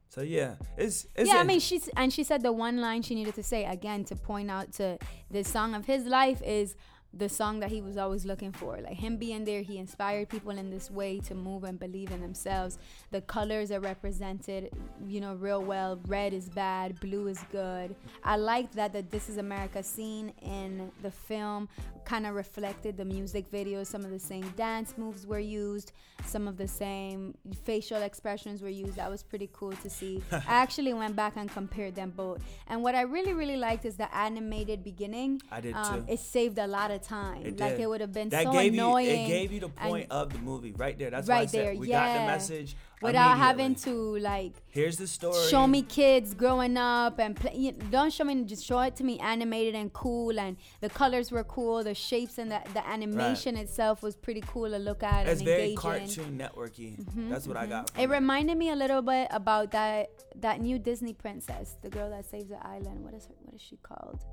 so 0.10 0.22
yeah, 0.22 0.56
it's, 0.78 1.08
it's 1.16 1.28
yeah. 1.28 1.39
I 1.39 1.44
mean, 1.44 1.60
she's 1.60 1.89
and 1.98 2.13
she 2.13 2.24
said 2.24 2.44
the 2.44 2.52
one 2.52 2.80
line 2.80 3.02
she 3.02 3.16
needed 3.16 3.34
to 3.36 3.44
say 3.44 3.66
again 3.66 4.04
to 4.06 4.16
point 4.16 4.52
out 4.52 4.72
to 4.74 5.00
the 5.32 5.44
song 5.44 5.74
of 5.74 5.86
his 5.86 6.06
life 6.06 6.42
is 6.44 6.76
the 7.15 7.30
song 7.30 7.60
that 7.60 7.69
he 7.69 7.82
was 7.82 7.97
always 7.97 8.26
looking 8.26 8.52
for. 8.52 8.80
Like 8.82 8.95
him 8.95 9.17
being 9.17 9.45
there, 9.45 9.62
he 9.62 9.78
inspired 9.78 10.30
people 10.30 10.52
in 10.52 10.69
this 10.71 10.89
way 10.89 11.19
to 11.21 11.36
move 11.36 11.63
and 11.63 11.80
believe 11.80 12.12
in 12.12 12.21
themselves. 12.21 12.80
The 13.12 13.21
colors 13.21 13.71
are 13.71 13.80
represented, 13.80 14.71
you 15.08 15.21
know, 15.21 15.36
real 15.36 15.62
well. 15.62 15.99
Red 16.08 16.34
is 16.34 16.49
bad, 16.49 16.99
blue 16.99 17.28
is 17.28 17.39
good. 17.52 17.95
I 18.23 18.38
like 18.38 18.71
that 18.73 18.93
the 18.93 19.04
This 19.04 19.30
Is 19.30 19.38
America 19.38 19.84
scene 19.84 20.34
in 20.41 20.91
the 21.04 21.12
film 21.12 21.69
kind 22.04 22.26
of 22.26 22.36
reflected 22.36 22.97
the 22.97 23.06
music 23.06 23.47
video. 23.49 23.84
Some 23.84 24.04
of 24.04 24.12
the 24.12 24.19
same 24.19 24.49
dance 24.58 24.97
moves 24.97 25.26
were 25.26 25.39
used, 25.39 25.91
some 26.26 26.47
of 26.47 26.58
the 26.58 26.67
same 26.67 27.36
facial 27.63 28.02
expressions 28.02 28.62
were 28.62 28.69
used. 28.69 28.95
That 28.95 29.10
was 29.10 29.23
pretty 29.23 29.49
cool 29.54 29.73
to 29.73 29.89
see. 29.89 30.21
I 30.32 30.41
actually 30.47 30.93
went 30.93 31.15
back 31.15 31.34
and 31.36 31.49
compared 31.49 31.95
them 31.95 32.12
both. 32.15 32.43
And 32.67 32.82
what 32.82 32.95
I 32.95 33.02
really, 33.02 33.34
really 33.34 33.58
liked 33.58 33.86
is 33.86 33.95
the 33.95 34.13
animated 34.15 34.84
beginning. 34.84 35.41
I 35.52 35.62
did 35.62 35.76
um, 35.76 36.06
too. 36.06 36.12
It 36.12 36.19
saved 36.19 36.58
a 36.58 36.67
lot 36.67 36.91
of 36.91 37.02
time. 37.04 37.46
It 37.46 37.60
like 37.60 37.80
it 37.80 37.88
would 37.88 38.02
have 38.02 38.13
been 38.13 38.30
that 38.30 38.44
so 38.44 38.52
gave 38.52 38.74
annoying. 38.74 39.08
You, 39.08 39.26
it 39.26 39.28
gave 39.28 39.52
you 39.52 39.60
the 39.60 39.70
point 39.70 40.08
of 40.12 40.32
the 40.32 40.39
movie 40.39 40.74
right 40.76 40.98
there. 40.98 41.10
That's 41.10 41.28
right 41.28 41.36
why 41.38 41.42
I 41.42 41.46
said 41.46 41.68
there, 41.68 41.76
we 41.76 41.89
yeah. 41.89 42.06
got 42.06 42.20
the 42.20 42.26
message 42.26 42.76
without 43.04 43.38
having 43.38 43.76
to 43.76 44.18
like 44.20 44.54
here's 44.70 44.98
the 44.98 45.08
story 45.08 45.48
show 45.50 45.68
me 45.68 45.82
kids 45.82 46.34
growing 46.34 46.78
up 46.78 47.20
and 47.20 47.36
play, 47.36 47.54
you 47.56 47.72
know, 47.72 47.78
don't 47.92 48.13
show 48.13 48.24
me 48.24 48.44
just 48.46 48.66
show 48.66 48.80
it 48.80 48.96
to 48.96 49.04
me 49.04 49.20
animated 49.20 49.76
and 49.76 49.92
cool 49.94 50.39
and 50.39 50.58
the 50.82 50.89
colors 50.89 51.32
were 51.32 51.44
cool 51.44 51.84
the 51.84 51.94
shapes 51.94 52.38
and 52.38 52.52
the, 52.52 52.62
the 52.74 52.88
animation 52.88 53.56
right. 53.56 53.66
itself 53.66 54.02
was 54.02 54.16
pretty 54.16 54.42
cool 54.48 54.70
to 54.70 54.78
look 54.78 55.04
at 55.04 55.28
it's 55.28 55.39
and 55.39 55.48
very 55.48 55.74
engaging. 55.74 55.78
cartoon 55.78 56.38
networky 56.38 56.98
mm-hmm, 56.98 57.30
that's 57.30 57.48
what 57.48 57.58
mm-hmm. 57.58 57.66
i 57.66 57.78
got 57.78 57.92
it, 57.98 58.04
it 58.04 58.10
reminded 58.10 58.58
me 58.58 58.70
a 58.70 58.76
little 58.76 59.02
bit 59.02 59.28
about 59.32 59.72
that 59.72 60.10
that 60.36 60.62
new 60.62 60.80
disney 60.80 61.13
princess 61.13 61.76
the 61.82 61.89
girl 61.89 62.10
that 62.10 62.26
saves 62.26 62.50
the 62.50 62.66
island 62.66 63.04
what 63.04 63.13
is 63.13 63.26
her 63.26 63.34
what 63.42 63.54
is 63.54 63.62
she 63.62 63.78
called 63.78 64.24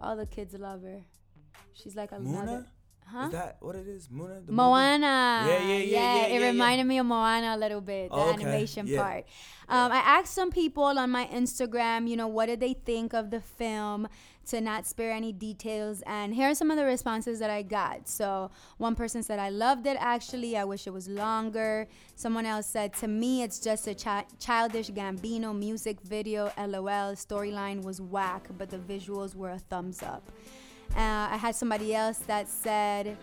all 0.00 0.16
the 0.16 0.26
kids 0.26 0.54
love 0.54 0.82
her 0.82 1.00
she's 1.72 1.96
like 1.96 2.12
another 2.12 2.66
Huh? 3.12 3.26
Is 3.26 3.32
that 3.32 3.56
what 3.58 3.74
it 3.74 3.88
is? 3.88 4.08
Moana? 4.08 4.40
Moana. 4.46 5.44
Yeah, 5.48 5.48
yeah, 5.48 5.58
yeah, 5.58 5.74
yeah. 5.74 6.14
yeah 6.14 6.26
it 6.26 6.40
yeah, 6.40 6.46
reminded 6.46 6.84
me 6.84 6.98
of 6.98 7.06
Moana 7.06 7.56
a 7.56 7.58
little 7.58 7.80
bit, 7.80 8.08
the 8.08 8.14
oh, 8.14 8.30
okay. 8.30 8.42
animation 8.44 8.86
part. 8.96 9.24
Um, 9.68 9.90
I 9.90 9.98
asked 9.98 10.32
some 10.32 10.52
people 10.52 10.84
on 10.84 11.10
my 11.10 11.26
Instagram, 11.26 12.08
you 12.08 12.16
know, 12.16 12.28
what 12.28 12.46
did 12.46 12.60
they 12.60 12.74
think 12.74 13.12
of 13.12 13.30
the 13.30 13.40
film 13.40 14.06
to 14.46 14.60
not 14.60 14.86
spare 14.86 15.12
any 15.12 15.32
details. 15.32 16.02
And 16.06 16.34
here 16.34 16.50
are 16.50 16.54
some 16.54 16.70
of 16.70 16.76
the 16.76 16.84
responses 16.84 17.38
that 17.38 17.50
I 17.50 17.62
got. 17.62 18.08
So, 18.08 18.50
one 18.78 18.94
person 18.94 19.22
said, 19.22 19.38
I 19.38 19.48
loved 19.48 19.86
it 19.86 19.96
actually. 20.00 20.56
I 20.56 20.64
wish 20.64 20.86
it 20.86 20.92
was 20.92 21.08
longer. 21.08 21.88
Someone 22.16 22.46
else 22.46 22.66
said, 22.66 22.92
To 22.94 23.08
me, 23.08 23.42
it's 23.42 23.60
just 23.60 23.86
a 23.86 23.94
chi- 23.94 24.26
childish 24.38 24.90
Gambino 24.90 25.56
music 25.56 26.00
video. 26.00 26.52
LOL. 26.58 27.14
Storyline 27.14 27.82
was 27.82 28.00
whack, 28.00 28.48
but 28.58 28.70
the 28.70 28.78
visuals 28.78 29.34
were 29.34 29.50
a 29.50 29.58
thumbs 29.58 30.02
up. 30.02 30.30
Uh, 30.96 31.28
I 31.30 31.36
had 31.36 31.54
somebody 31.54 31.94
else 31.94 32.18
that 32.26 32.48
said, 32.48 33.16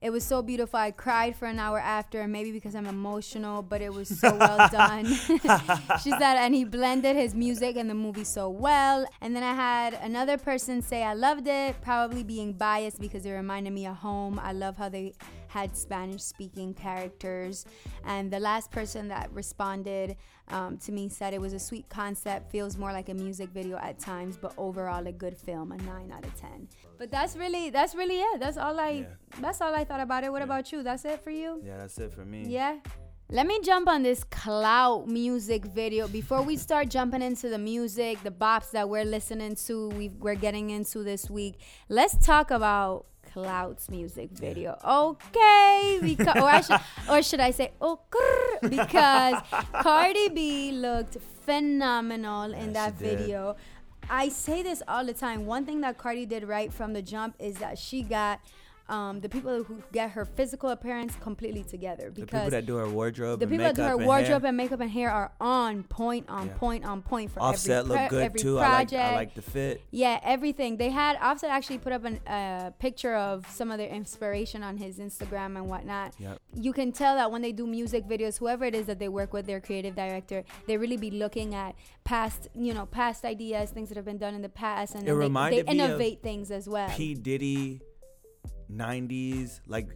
it 0.00 0.08
was 0.08 0.24
so 0.24 0.40
beautiful. 0.40 0.78
I 0.78 0.92
cried 0.92 1.36
for 1.36 1.44
an 1.44 1.58
hour 1.58 1.78
after, 1.78 2.26
maybe 2.26 2.52
because 2.52 2.74
I'm 2.74 2.86
emotional, 2.86 3.60
but 3.60 3.82
it 3.82 3.92
was 3.92 4.08
so 4.08 4.34
well 4.34 4.66
done. 4.72 5.04
she 6.02 6.10
said, 6.10 6.38
and 6.38 6.54
he 6.54 6.64
blended 6.64 7.16
his 7.16 7.34
music 7.34 7.76
and 7.76 7.90
the 7.90 7.94
movie 7.94 8.24
so 8.24 8.48
well. 8.48 9.04
And 9.20 9.36
then 9.36 9.42
I 9.42 9.52
had 9.52 9.94
another 10.02 10.38
person 10.38 10.80
say, 10.80 11.02
I 11.02 11.12
loved 11.12 11.46
it, 11.48 11.78
probably 11.82 12.22
being 12.22 12.54
biased 12.54 12.98
because 12.98 13.26
it 13.26 13.32
reminded 13.32 13.74
me 13.74 13.86
of 13.86 13.96
home. 13.96 14.40
I 14.42 14.52
love 14.52 14.78
how 14.78 14.88
they 14.88 15.12
had 15.50 15.76
Spanish 15.76 16.22
speaking 16.22 16.72
characters. 16.72 17.66
And 18.04 18.30
the 18.30 18.38
last 18.38 18.70
person 18.70 19.08
that 19.08 19.30
responded 19.32 20.16
um, 20.48 20.78
to 20.78 20.92
me 20.92 21.08
said 21.08 21.34
it 21.34 21.40
was 21.40 21.52
a 21.52 21.58
sweet 21.58 21.88
concept, 21.88 22.50
feels 22.50 22.76
more 22.76 22.92
like 22.92 23.08
a 23.08 23.14
music 23.14 23.50
video 23.50 23.76
at 23.78 23.98
times, 23.98 24.36
but 24.36 24.52
overall 24.56 25.06
a 25.06 25.12
good 25.12 25.36
film, 25.36 25.72
a 25.72 25.76
nine 25.78 26.12
out 26.12 26.24
of 26.24 26.34
ten. 26.40 26.68
But 26.98 27.10
that's 27.10 27.36
really 27.36 27.70
that's 27.70 27.94
really 27.94 28.20
it. 28.20 28.40
That's 28.40 28.56
all 28.56 28.78
I 28.78 28.90
yeah. 28.90 29.40
that's 29.40 29.60
all 29.60 29.74
I 29.74 29.84
thought 29.84 30.00
about 30.00 30.24
it. 30.24 30.30
What 30.30 30.38
yeah. 30.38 30.44
about 30.44 30.72
you? 30.72 30.82
That's 30.82 31.04
it 31.04 31.22
for 31.22 31.30
you? 31.30 31.60
Yeah, 31.64 31.78
that's 31.78 31.98
it 31.98 32.12
for 32.12 32.24
me. 32.24 32.44
Yeah. 32.46 32.78
Let 33.32 33.46
me 33.46 33.60
jump 33.62 33.86
on 33.86 34.02
this 34.02 34.24
clout 34.24 35.06
music 35.06 35.64
video 35.64 36.08
before 36.08 36.42
we 36.42 36.56
start 36.56 36.88
jumping 36.88 37.22
into 37.22 37.48
the 37.48 37.58
music, 37.58 38.20
the 38.24 38.30
bops 38.32 38.72
that 38.72 38.88
we're 38.88 39.04
listening 39.04 39.54
to, 39.66 39.88
we 39.90 40.10
are 40.24 40.34
getting 40.34 40.70
into 40.70 41.04
this 41.04 41.30
week. 41.30 41.60
Let's 41.88 42.16
talk 42.18 42.50
about 42.50 43.06
Clout's 43.32 43.88
music 43.90 44.30
video. 44.30 44.76
Okay, 44.84 45.98
because 46.02 46.36
or, 46.36 46.62
should, 46.62 46.80
or 47.10 47.22
should 47.22 47.40
I 47.40 47.50
say 47.50 47.72
oh 47.80 48.00
because 48.62 49.34
Cardi 49.72 50.28
B 50.28 50.72
looked 50.72 51.16
phenomenal 51.44 52.52
in 52.52 52.72
that 52.72 52.94
video. 52.94 53.56
I 54.08 54.28
say 54.28 54.62
this 54.62 54.82
all 54.88 55.04
the 55.04 55.14
time. 55.14 55.46
One 55.46 55.64
thing 55.64 55.80
that 55.82 55.96
Cardi 55.96 56.26
did 56.26 56.44
right 56.44 56.72
from 56.72 56.92
the 56.92 57.02
jump 57.02 57.36
is 57.38 57.56
that 57.56 57.78
she 57.78 58.02
got 58.02 58.40
um, 58.90 59.20
the 59.20 59.28
people 59.28 59.62
who 59.62 59.82
get 59.92 60.10
her 60.10 60.24
physical 60.24 60.70
appearance 60.70 61.14
completely 61.20 61.62
together 61.62 62.10
because 62.10 62.26
the 62.26 62.38
people 62.38 62.50
that 62.50 62.66
do 62.66 62.76
her 62.76 62.88
wardrobe, 62.88 63.38
the 63.38 63.46
people 63.46 63.64
that 63.64 63.76
do 63.76 63.82
her 63.82 63.96
wardrobe 63.96 64.44
and 64.44 64.56
makeup 64.56 64.80
and 64.80 64.90
hair 64.90 65.10
are 65.10 65.32
on 65.40 65.84
point, 65.84 66.28
on 66.28 66.48
yeah. 66.48 66.54
point, 66.54 66.84
on 66.84 67.00
point 67.00 67.30
for 67.30 67.40
Offset 67.40 67.84
every, 67.84 67.96
look 67.96 68.10
good 68.10 68.22
every 68.24 68.40
too. 68.40 68.56
Project. 68.56 68.92
I 68.94 69.06
like, 69.06 69.12
I 69.12 69.14
like 69.14 69.34
the 69.34 69.42
fit. 69.42 69.82
Yeah, 69.92 70.18
everything 70.24 70.76
they 70.76 70.90
had. 70.90 71.16
Offset 71.20 71.50
actually 71.50 71.78
put 71.78 71.92
up 71.92 72.04
a 72.04 72.30
uh, 72.30 72.70
picture 72.70 73.14
of 73.14 73.48
some 73.48 73.70
of 73.70 73.78
their 73.78 73.88
inspiration 73.88 74.62
on 74.62 74.76
his 74.76 74.98
Instagram 74.98 75.56
and 75.56 75.68
whatnot. 75.68 76.14
Yep. 76.18 76.40
You 76.54 76.72
can 76.72 76.90
tell 76.90 77.14
that 77.14 77.30
when 77.30 77.42
they 77.42 77.52
do 77.52 77.66
music 77.66 78.08
videos, 78.08 78.38
whoever 78.38 78.64
it 78.64 78.74
is 78.74 78.86
that 78.86 78.98
they 78.98 79.08
work 79.08 79.32
with, 79.32 79.46
their 79.46 79.60
creative 79.60 79.94
director, 79.94 80.42
they 80.66 80.76
really 80.76 80.96
be 80.96 81.12
looking 81.12 81.54
at 81.54 81.76
past, 82.02 82.48
you 82.54 82.74
know, 82.74 82.86
past 82.86 83.24
ideas, 83.24 83.70
things 83.70 83.88
that 83.88 83.96
have 83.96 84.04
been 84.04 84.18
done 84.18 84.34
in 84.34 84.42
the 84.42 84.48
past, 84.48 84.96
and 84.96 85.06
they, 85.06 85.60
they 85.62 85.62
innovate 85.70 86.22
things 86.22 86.50
as 86.50 86.68
well. 86.68 86.90
P 86.90 87.14
Diddy 87.14 87.80
90s, 88.70 89.60
like 89.66 89.88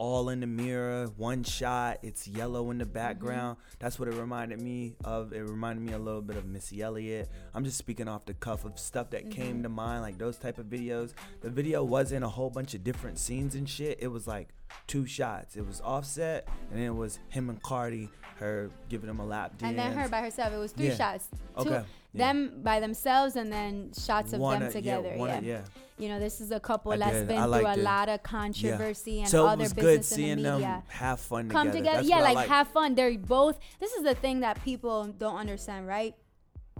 all 0.00 0.30
in 0.30 0.40
the 0.40 0.46
mirror, 0.46 1.08
one 1.18 1.44
shot, 1.44 1.98
it's 2.02 2.26
yellow 2.26 2.70
in 2.70 2.78
the 2.78 2.84
mm-hmm. 2.84 2.94
background. 2.94 3.58
Mm-hmm. 3.58 3.76
That's 3.80 3.98
what 3.98 4.08
it 4.08 4.14
reminded 4.14 4.58
me 4.58 4.96
of. 5.04 5.34
It 5.34 5.40
reminded 5.40 5.84
me 5.84 5.92
a 5.92 5.98
little 5.98 6.22
bit 6.22 6.36
of 6.36 6.46
Missy 6.46 6.80
Elliott. 6.80 7.28
I'm 7.54 7.66
just 7.66 7.76
speaking 7.76 8.08
off 8.08 8.24
the 8.24 8.32
cuff 8.32 8.64
of 8.64 8.78
stuff 8.78 9.10
that 9.10 9.28
mm-hmm. 9.28 9.42
came 9.42 9.62
to 9.62 9.68
mind, 9.68 10.00
like 10.00 10.16
those 10.16 10.38
type 10.38 10.56
of 10.56 10.66
videos. 10.66 11.12
The 11.42 11.50
video 11.50 11.84
wasn't 11.84 12.24
a 12.24 12.28
whole 12.28 12.48
bunch 12.48 12.72
of 12.72 12.82
different 12.82 13.18
scenes 13.18 13.54
and 13.54 13.68
shit. 13.68 13.98
It 14.00 14.08
was 14.08 14.26
like 14.26 14.48
two 14.86 15.04
shots. 15.04 15.54
It 15.56 15.66
was 15.66 15.82
offset, 15.82 16.48
and 16.70 16.80
then 16.80 16.86
it 16.86 16.94
was 16.94 17.18
him 17.28 17.50
and 17.50 17.62
Cardi, 17.62 18.08
her 18.36 18.70
giving 18.88 19.10
him 19.10 19.20
a 19.20 19.26
lap 19.26 19.58
dance. 19.58 19.68
And 19.68 19.78
then 19.78 19.92
her 19.92 20.08
by 20.08 20.22
herself. 20.22 20.54
It 20.54 20.58
was 20.58 20.72
three 20.72 20.88
yeah. 20.88 20.96
shots. 20.96 21.28
Two, 21.62 21.68
okay. 21.68 21.84
Yeah. 22.12 22.26
Them 22.26 22.60
by 22.62 22.80
themselves, 22.80 23.36
and 23.36 23.52
then 23.52 23.92
shots 23.92 24.32
of 24.32 24.40
them 24.40 24.70
together. 24.72 25.14
Yeah, 25.16 25.40
yeah. 25.40 25.60
You 25.98 26.08
know, 26.08 26.18
this 26.18 26.40
is 26.40 26.50
a 26.50 26.58
couple 26.58 26.92
I 26.92 26.96
that's 26.96 27.12
did. 27.12 27.28
been 27.28 27.42
through 27.42 27.66
a 27.66 27.72
it. 27.74 27.78
lot 27.80 28.08
of 28.08 28.22
controversy 28.22 29.12
yeah. 29.12 29.20
and 29.20 29.28
so 29.28 29.46
all 29.46 29.56
their 29.56 29.68
business 29.68 30.12
in 30.12 30.42
the 30.42 30.52
media. 30.52 30.58
Them 30.58 30.82
have 30.88 31.20
fun 31.20 31.48
Come 31.50 31.70
together. 31.70 31.98
together. 31.98 32.08
yeah, 32.08 32.20
like, 32.20 32.36
like 32.36 32.48
have 32.48 32.68
fun. 32.68 32.94
They're 32.94 33.18
both. 33.18 33.58
This 33.78 33.92
is 33.92 34.02
the 34.02 34.14
thing 34.14 34.40
that 34.40 34.64
people 34.64 35.06
don't 35.06 35.36
understand, 35.36 35.86
right? 35.86 36.14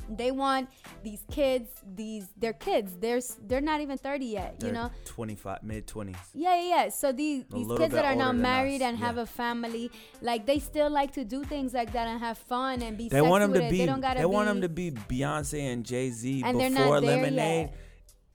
They 0.08 0.30
want 0.30 0.68
these 1.02 1.22
kids 1.30 1.68
these 1.94 2.28
they're 2.36 2.52
kids 2.52 2.96
they're 3.00 3.20
they're 3.46 3.60
not 3.60 3.80
even 3.80 3.98
30 3.98 4.24
yet 4.26 4.58
they're 4.58 4.70
you 4.70 4.74
know? 4.74 4.90
25 5.04 5.62
mid 5.62 5.86
20s 5.86 6.16
yeah 6.34 6.54
yeah, 6.56 6.68
yeah. 6.68 6.88
so 6.88 7.12
these 7.12 7.44
these 7.52 7.66
kids 7.76 7.94
that 7.94 8.04
are 8.04 8.14
now 8.14 8.32
married 8.32 8.82
and 8.82 8.98
yeah. 8.98 9.06
have 9.06 9.18
a 9.18 9.26
family 9.26 9.90
like 10.20 10.46
they 10.46 10.58
still 10.58 10.90
like 10.90 11.12
to 11.12 11.24
do 11.24 11.44
things 11.44 11.74
like 11.74 11.92
that 11.92 12.06
and 12.08 12.20
have 12.20 12.38
fun 12.38 12.82
and 12.82 12.96
be 12.96 13.08
they 13.08 13.20
want 13.20 13.42
them 13.42 13.52
to 13.52 13.68
be 13.70 13.78
they 13.78 13.86
don't 13.86 14.00
gotta 14.00 14.18
they 14.18 14.24
be, 14.24 14.30
want 14.30 14.48
them 14.48 14.60
to 14.60 14.68
be 14.68 14.90
beyonce 14.90 15.72
and 15.72 15.84
jay-z 15.84 16.42
and 16.44 16.58
before 16.58 17.00
lemonade. 17.00 17.70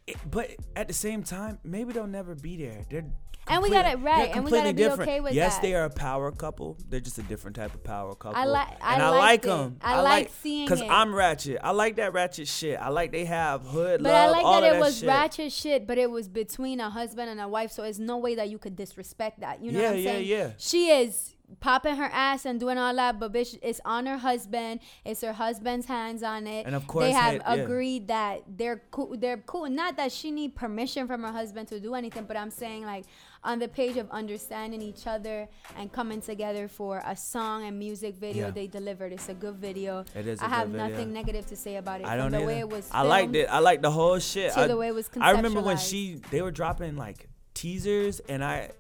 It, 0.08 0.17
but 0.30 0.51
at 0.75 0.88
the 0.88 0.93
same 0.93 1.23
time 1.23 1.58
maybe 1.63 1.93
they'll 1.93 2.06
never 2.06 2.36
be 2.36 2.58
there. 2.58 2.86
They're 2.89 3.06
and 3.48 3.62
we 3.62 3.70
got 3.70 3.86
it 3.86 4.00
right, 4.00 4.32
and 4.34 4.44
we 4.44 4.52
got 4.52 4.64
to 4.64 4.74
be 4.74 4.84
different. 4.84 5.10
okay 5.10 5.20
with 5.20 5.34
yes, 5.34 5.56
that. 5.56 5.58
Yes, 5.58 5.62
they 5.62 5.76
are 5.76 5.86
a 5.86 5.90
power 5.90 6.32
couple. 6.32 6.78
They're 6.90 7.00
just 7.00 7.18
a 7.18 7.24
different 7.24 7.56
type 7.56 7.74
of 7.74 7.84
power 7.84 8.16
couple. 8.16 8.40
I 8.40 8.46
like, 8.46 8.70
and 8.82 9.02
I, 9.02 9.08
I 9.08 9.10
like 9.10 9.42
them. 9.44 9.78
I, 9.82 9.96
I 9.96 10.02
like 10.02 10.32
seeing 10.42 10.68
them. 10.68 10.78
because 10.78 10.90
I'm 10.90 11.14
ratchet. 11.14 11.60
I 11.64 11.72
like 11.72 11.98
that 11.98 12.14
ratchet 12.14 12.48
shit. 12.48 12.80
I 12.80 12.90
like 12.90 13.12
they 13.12 13.26
have 13.26 13.62
hood 13.62 14.02
but 14.04 14.12
love. 14.12 14.34
But 14.34 14.40
I 14.40 14.42
like 14.42 14.62
that 14.62 14.76
it 14.76 14.80
was 14.80 15.00
shit. 15.00 15.08
ratchet 15.08 15.52
shit, 15.52 15.88
but 15.88 15.98
it 15.98 16.10
was 16.10 16.28
between 16.28 16.80
a 16.80 16.90
husband 16.90 17.30
and 17.30 17.40
a 17.40 17.48
wife, 17.48 17.72
so 17.72 17.84
there's 17.84 18.00
no 18.00 18.18
way 18.18 18.36
that 18.36 18.50
you 18.50 18.58
could 18.58 18.76
disrespect 18.76 19.42
that. 19.42 19.64
You 19.64 19.72
know 19.72 19.80
yeah, 19.80 19.90
what 19.90 19.98
I'm 19.98 20.04
yeah, 20.04 20.12
saying? 20.12 20.28
Yeah, 20.28 20.38
yeah. 20.38 20.52
She 20.58 20.90
is 20.90 21.36
popping 21.60 21.96
her 21.96 22.10
ass 22.12 22.46
and 22.46 22.60
doing 22.60 22.78
all 22.78 22.96
that, 22.96 23.20
but 23.20 23.34
bitch, 23.34 23.58
it's 23.62 23.80
on 23.86 24.06
her 24.06 24.18
husband. 24.18 24.80
It's 25.04 25.22
her 25.22 25.34
husband's 25.34 25.86
hands 25.86 26.24
on 26.24 26.48
it. 26.48 26.66
And 26.66 26.76
of 26.76 26.88
course, 26.88 27.06
they 27.06 27.12
have 27.12 27.42
hey, 27.42 27.58
yeah. 27.58 27.64
agreed 27.64 28.08
that 28.08 28.44
they're 28.48 28.82
cool. 28.92 29.16
They're 29.18 29.38
cool. 29.38 29.70
Not 29.70 29.98
that 29.98 30.12
she 30.12 30.32
need 30.32 30.56
permission 30.56 31.08
from 31.08 31.24
her 31.24 31.32
husband 31.32 31.68
to 31.70 31.80
do 31.80 31.96
anything, 31.96 32.26
but 32.26 32.38
I'm 32.38 32.52
saying 32.52 32.86
like 32.86 33.06
on 33.46 33.60
the 33.60 33.68
page 33.68 33.96
of 33.98 34.10
understanding 34.12 34.82
each 34.82 35.08
other 35.08 35.48
and 35.78 35.92
coming 35.92 36.20
together 36.20 36.68
for 36.68 37.02
a 37.06 37.16
song 37.16 37.66
and 37.66 37.80
music 37.80 38.16
video 38.16 38.48
yeah. 38.48 38.52
they 38.52 38.68
delivered. 38.68 39.14
It's 39.14 39.30
a 39.30 39.34
good 39.34 39.56
video. 39.56 40.04
It 40.14 40.28
is. 40.28 40.42
I 40.42 40.50
have 40.50 40.70
nothing 40.70 41.14
negative 41.14 41.46
to 41.48 41.56
say 41.56 41.78
about 41.78 42.02
it. 42.02 42.08
I 42.08 42.18
don't 42.18 42.32
the 42.32 42.42
way 42.42 42.60
it 42.60 42.70
was. 42.70 42.90
I 42.92 43.04
liked 43.04 43.36
it. 43.36 43.48
I 43.50 43.60
liked 43.60 43.84
the 43.84 43.92
whole 43.92 44.20
shit. 44.20 44.54
To 44.54 44.62
I, 44.62 44.68
the 44.68 44.76
way 44.78 44.88
it 44.88 44.96
was 44.96 45.10
I 45.22 45.32
remember 45.32 45.62
when 45.62 45.78
she 45.78 46.20
they 46.32 46.42
were 46.42 46.52
dropping 46.52 46.98
like 46.98 47.30
teasers 47.54 48.20
and 48.20 48.44
I 48.44 48.72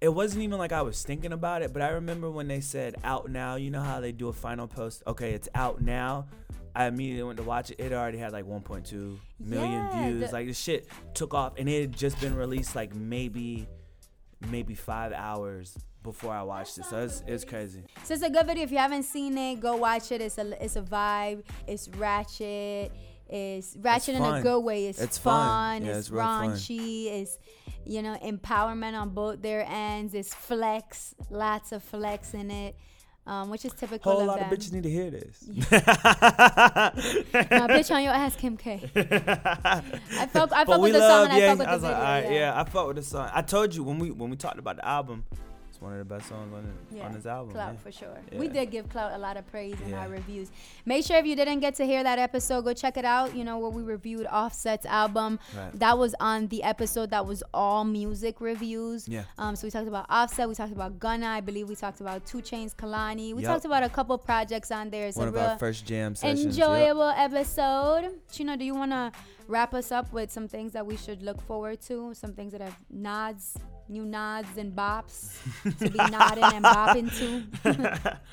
it 0.00 0.08
wasn't 0.08 0.42
even 0.42 0.58
like 0.58 0.72
I 0.72 0.82
was 0.82 1.02
thinking 1.02 1.32
about 1.32 1.62
it, 1.62 1.72
but 1.72 1.82
I 1.82 1.90
remember 1.90 2.30
when 2.30 2.48
they 2.48 2.60
said 2.60 2.96
out 3.04 3.30
now, 3.30 3.56
you 3.56 3.70
know 3.70 3.82
how 3.82 4.00
they 4.00 4.12
do 4.12 4.28
a 4.28 4.32
final 4.32 4.66
post, 4.66 5.02
okay, 5.06 5.32
it's 5.32 5.48
out 5.54 5.82
now. 5.82 6.26
I 6.74 6.86
immediately 6.86 7.24
went 7.24 7.36
to 7.38 7.42
watch 7.42 7.70
it. 7.70 7.80
It 7.80 7.92
already 7.92 8.18
had 8.18 8.32
like 8.32 8.46
1.2 8.46 9.18
million 9.40 9.72
yeah, 9.72 10.04
views. 10.04 10.28
The- 10.28 10.32
like 10.32 10.46
the 10.46 10.54
shit 10.54 10.88
took 11.14 11.34
off, 11.34 11.54
and 11.58 11.68
it 11.68 11.80
had 11.80 11.96
just 11.96 12.20
been 12.20 12.34
released 12.34 12.74
like 12.74 12.94
maybe, 12.94 13.68
maybe 14.48 14.74
five 14.74 15.12
hours 15.12 15.76
before 16.02 16.32
I 16.32 16.42
watched 16.42 16.78
it. 16.78 16.84
So 16.84 17.02
it's, 17.04 17.22
it's 17.26 17.44
crazy. 17.44 17.84
So 18.04 18.14
it's 18.14 18.22
a 18.22 18.30
good 18.30 18.46
video. 18.46 18.64
If 18.64 18.72
you 18.72 18.78
haven't 18.78 19.04
seen 19.04 19.36
it, 19.36 19.60
go 19.60 19.76
watch 19.76 20.12
it. 20.12 20.20
It's 20.20 20.38
a 20.38 20.64
it's 20.64 20.76
a 20.76 20.82
vibe. 20.82 21.44
It's 21.66 21.88
ratchet. 21.88 22.92
It's 23.28 23.76
ratchet 23.76 24.16
it's 24.16 24.24
in 24.24 24.34
a 24.34 24.42
good 24.42 24.60
way. 24.60 24.86
It's, 24.86 25.00
it's 25.00 25.18
fun. 25.18 25.82
fun. 25.82 25.84
Yeah, 25.84 25.98
it's, 25.98 26.08
it's 26.08 26.10
raunchy. 26.10 27.06
Fun. 27.06 27.20
It's 27.20 27.38
you 27.84 28.02
know 28.02 28.16
empowerment 28.22 29.00
on 29.00 29.10
both 29.10 29.42
their 29.42 29.64
ends. 29.68 30.14
It's 30.14 30.34
flex. 30.34 31.14
Lots 31.30 31.72
of 31.72 31.82
flex 31.82 32.34
in 32.34 32.50
it 32.50 32.76
um, 33.30 33.48
which 33.48 33.64
is 33.64 33.72
typical. 33.72 34.10
Whole 34.10 34.22
of 34.22 34.26
lot 34.26 34.40
them. 34.40 34.52
of 34.52 34.58
bitches 34.58 34.72
need 34.72 34.82
to 34.82 34.90
hear 34.90 35.08
this. 35.08 35.46
no, 35.48 35.54
bitch 37.68 37.94
on 37.94 38.02
your 38.02 38.12
ass, 38.12 38.34
Kim 38.34 38.56
K. 38.56 38.90
I 38.96 40.26
felt 40.32 40.52
I 40.52 40.64
felt 40.64 40.82
with 40.82 40.92
the 40.92 40.98
song 40.98 41.26
and 41.26 41.32
I 41.32 41.40
felt 41.40 41.58
with 41.60 41.68
I 41.68 41.76
the 41.76 41.78
video. 41.78 41.96
Yeah. 41.96 42.30
yeah, 42.30 42.60
I 42.60 42.64
felt 42.64 42.88
with 42.88 42.96
the 42.96 43.04
song. 43.04 43.30
I 43.32 43.42
told 43.42 43.72
you 43.72 43.84
when 43.84 44.00
we 44.00 44.10
when 44.10 44.30
we 44.30 44.36
talked 44.36 44.58
about 44.58 44.76
the 44.76 44.86
album, 44.86 45.24
one 45.80 45.92
of 45.92 45.98
the 45.98 46.04
best 46.04 46.28
songs 46.28 46.52
on, 46.54 46.62
the, 46.90 46.96
yeah. 46.96 47.06
on 47.06 47.12
his 47.12 47.26
album. 47.26 47.52
Clout 47.52 47.72
yeah. 47.72 47.78
for 47.78 47.92
sure. 47.92 48.18
Yeah. 48.30 48.38
We 48.38 48.48
did 48.48 48.70
give 48.70 48.88
Clout 48.88 49.12
a 49.12 49.18
lot 49.18 49.36
of 49.36 49.46
praise 49.50 49.76
in 49.86 49.94
our 49.94 50.08
reviews. 50.08 50.50
Make 50.84 51.04
sure 51.04 51.16
if 51.16 51.26
you 51.26 51.34
didn't 51.34 51.60
get 51.60 51.74
to 51.76 51.86
hear 51.86 52.02
that 52.02 52.18
episode, 52.18 52.62
go 52.62 52.72
check 52.72 52.96
it 52.96 53.04
out. 53.04 53.34
You 53.34 53.44
know 53.44 53.58
where 53.58 53.70
we 53.70 53.82
reviewed 53.82 54.26
Offset's 54.26 54.86
album. 54.86 55.38
Right. 55.56 55.78
That 55.78 55.98
was 55.98 56.14
on 56.20 56.48
the 56.48 56.62
episode 56.62 57.10
that 57.10 57.26
was 57.26 57.42
all 57.54 57.84
music 57.84 58.40
reviews. 58.40 59.08
Yeah. 59.08 59.24
Um. 59.38 59.56
So 59.56 59.66
we 59.66 59.70
talked 59.70 59.88
about 59.88 60.06
Offset. 60.08 60.48
We 60.48 60.54
talked 60.54 60.72
about 60.72 60.98
Gunna. 60.98 61.26
I 61.26 61.40
believe 61.40 61.68
we 61.68 61.76
talked 61.76 62.00
about 62.00 62.26
2 62.26 62.38
Chainz, 62.38 62.74
Kehlani. 62.74 63.34
We 63.34 63.42
yep. 63.42 63.52
talked 63.52 63.64
about 63.64 63.82
a 63.82 63.88
couple 63.88 64.16
projects 64.18 64.70
on 64.70 64.90
there. 64.90 65.06
It's 65.06 65.16
one 65.16 65.28
of 65.28 65.36
our 65.36 65.58
first 65.58 65.86
jam 65.86 66.14
sessions. 66.14 66.44
Enjoyable 66.44 67.08
yep. 67.08 67.32
episode. 67.32 68.20
Chino, 68.30 68.56
do 68.56 68.64
you 68.64 68.74
want 68.74 68.90
to 68.92 69.12
wrap 69.48 69.74
us 69.74 69.90
up 69.90 70.12
with 70.12 70.30
some 70.30 70.46
things 70.46 70.72
that 70.72 70.86
we 70.86 70.96
should 70.96 71.22
look 71.22 71.40
forward 71.42 71.80
to? 71.82 72.12
Some 72.14 72.32
things 72.32 72.52
that 72.52 72.60
have 72.60 72.78
nods 72.90 73.56
new 73.90 74.04
nods 74.04 74.56
and 74.56 74.74
bops 74.74 75.36
to 75.78 75.90
be 75.90 75.98
nodding 75.98 76.44
and 76.44 76.64
bopping 76.64 77.18
to. 77.18 78.18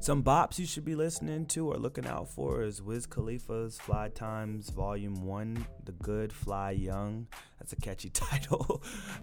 Some 0.00 0.22
bops 0.22 0.58
you 0.58 0.66
should 0.66 0.84
be 0.84 0.94
listening 0.94 1.46
to 1.46 1.72
or 1.72 1.78
looking 1.78 2.06
out 2.06 2.28
for 2.28 2.62
is 2.62 2.82
Wiz 2.82 3.06
Khalifa's 3.06 3.78
Fly 3.78 4.10
Times 4.10 4.68
Volume 4.68 5.24
1, 5.24 5.66
The 5.84 5.92
Good 5.92 6.30
Fly 6.30 6.72
Young. 6.72 7.26
That's 7.58 7.72
a 7.72 7.76
catchy 7.76 8.10
title. 8.12 8.82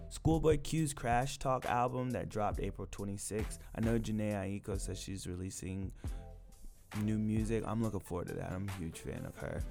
Schoolboy 0.09 0.57
Q's 0.63 0.91
Crash 0.95 1.37
Talk 1.37 1.67
album 1.67 2.09
that 2.11 2.29
dropped 2.29 2.59
April 2.59 2.87
26th. 2.87 3.59
I 3.75 3.81
know 3.81 3.99
Jhené 3.99 4.33
Aiko 4.33 4.79
says 4.81 4.99
she's 4.99 5.27
releasing 5.27 5.91
new 7.03 7.19
music. 7.19 7.63
I'm 7.67 7.83
looking 7.83 7.99
forward 7.99 8.29
to 8.29 8.33
that. 8.33 8.51
I'm 8.51 8.67
a 8.67 8.79
huge 8.79 9.01
fan 9.01 9.23
of 9.27 9.37
her 9.37 9.61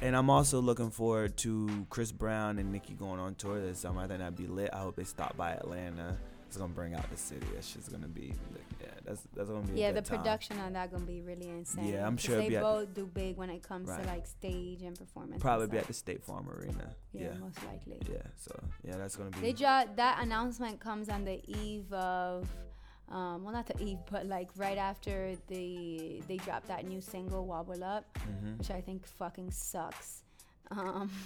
and 0.00 0.16
I'm 0.16 0.30
also 0.30 0.60
looking 0.60 0.90
forward 0.90 1.36
to 1.38 1.86
Chris 1.90 2.12
Brown 2.12 2.58
and 2.58 2.72
Nicki 2.72 2.94
going 2.94 3.20
on 3.20 3.34
tour 3.34 3.60
this 3.60 3.80
summer. 3.80 4.02
I 4.02 4.06
think 4.06 4.20
that'd 4.20 4.36
be 4.36 4.46
lit. 4.46 4.70
I 4.72 4.78
hope 4.78 4.96
they 4.96 5.04
stop 5.04 5.36
by 5.36 5.52
Atlanta. 5.52 6.16
It's 6.46 6.56
gonna 6.56 6.72
bring 6.72 6.94
out 6.94 7.08
the 7.10 7.16
city. 7.16 7.46
That's 7.54 7.74
just 7.74 7.92
gonna 7.92 8.08
be, 8.08 8.32
yeah, 8.80 8.86
that's 9.04 9.20
that's 9.36 9.50
gonna 9.50 9.66
be. 9.66 9.78
Yeah, 9.78 9.92
the 9.92 10.00
time. 10.00 10.18
production 10.18 10.58
on 10.60 10.72
that 10.72 10.90
gonna 10.90 11.04
be 11.04 11.20
really 11.20 11.46
insane. 11.46 11.92
Yeah, 11.92 12.06
I'm 12.06 12.16
sure 12.16 12.38
they 12.38 12.48
both 12.48 12.94
do 12.94 13.04
big 13.04 13.36
when 13.36 13.50
it 13.50 13.62
comes 13.62 13.90
right. 13.90 14.00
to 14.00 14.06
like 14.06 14.26
stage 14.26 14.80
and 14.80 14.98
performance. 14.98 15.42
Probably 15.42 15.64
and 15.64 15.72
be 15.72 15.78
at 15.78 15.86
the 15.86 15.92
State 15.92 16.24
Farm 16.24 16.48
Arena. 16.48 16.94
Yeah, 17.12 17.22
yeah, 17.22 17.38
most 17.38 17.58
likely. 17.66 18.00
Yeah, 18.10 18.22
so 18.36 18.58
yeah, 18.82 18.96
that's 18.96 19.14
gonna 19.14 19.30
be. 19.30 19.40
They 19.40 19.52
draw 19.52 19.84
that 19.96 20.22
announcement 20.22 20.80
comes 20.80 21.10
on 21.10 21.26
the 21.26 21.38
eve 21.46 21.92
of 21.92 22.48
um, 23.10 23.42
well 23.44 23.52
not 23.52 23.66
the 23.66 23.82
eve 23.82 23.98
but 24.10 24.26
like 24.26 24.48
right 24.56 24.78
after 24.78 25.34
the 25.48 26.22
they 26.28 26.36
dropped 26.38 26.68
that 26.68 26.86
new 26.86 27.00
single 27.00 27.46
wobble 27.46 27.82
up 27.82 28.06
mm-hmm. 28.18 28.58
which 28.58 28.70
i 28.70 28.80
think 28.80 29.06
fucking 29.06 29.50
sucks 29.50 30.22
um, 30.70 31.10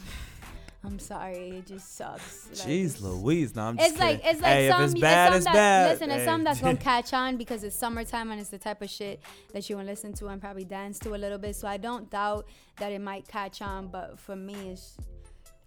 I'm 0.85 0.99
sorry, 0.99 1.59
it 1.59 1.67
just 1.67 1.97
sucks. 1.97 2.49
Like, 2.49 2.69
Jeez 2.69 3.01
Louise, 3.01 3.55
no, 3.55 3.63
I'm 3.63 3.77
just 3.77 3.91
It's 3.91 4.01
kidding. 4.01 4.17
like 4.17 4.27
it's 4.27 4.43
like 4.43 4.53
hey, 4.53 4.69
some, 4.69 4.83
if 4.83 4.91
it's 4.91 5.01
bad, 5.01 5.29
it's, 5.29 5.47
it's 5.47 5.55
bad. 5.55 5.91
Listen, 5.93 6.11
hey. 6.11 6.17
it's 6.17 6.25
something 6.25 6.45
that's 6.45 6.61
gonna 6.61 6.77
catch 6.93 7.13
on 7.13 7.37
because 7.37 7.63
it's 7.63 7.77
summertime 7.77 8.33
and 8.33 8.41
it's 8.41 8.51
the 8.51 8.59
type 8.59 8.83
of 8.83 8.91
shit 8.91 9.21
that 9.53 9.69
you 9.71 9.77
wanna 9.77 9.89
listen 9.89 10.13
to 10.15 10.27
and 10.27 10.41
probably 10.41 10.65
dance 10.65 10.99
to 11.01 11.15
a 11.15 11.17
little 11.17 11.39
bit. 11.39 11.55
So 11.55 11.69
I 11.69 11.77
don't 11.77 12.11
doubt 12.11 12.47
that 12.79 12.91
it 12.91 13.01
might 13.01 13.29
catch 13.29 13.63
on, 13.63 13.89
but 13.89 14.19
for 14.19 14.35
me, 14.35 14.71
it's 14.71 14.97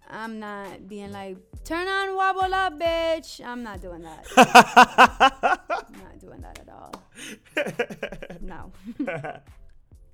I'm 0.08 0.38
not 0.38 0.88
being 0.88 1.12
like, 1.12 1.36
turn 1.64 1.86
on 1.86 2.16
wobble 2.16 2.54
up, 2.54 2.78
bitch. 2.78 3.44
I'm 3.44 3.62
not 3.62 3.80
doing 3.80 4.02
that. 4.02 4.26
I'm 4.36 5.98
not 6.00 6.18
doing 6.20 6.40
that 6.42 6.58
at 6.60 6.68
all. 6.68 6.92
No. 8.40 8.72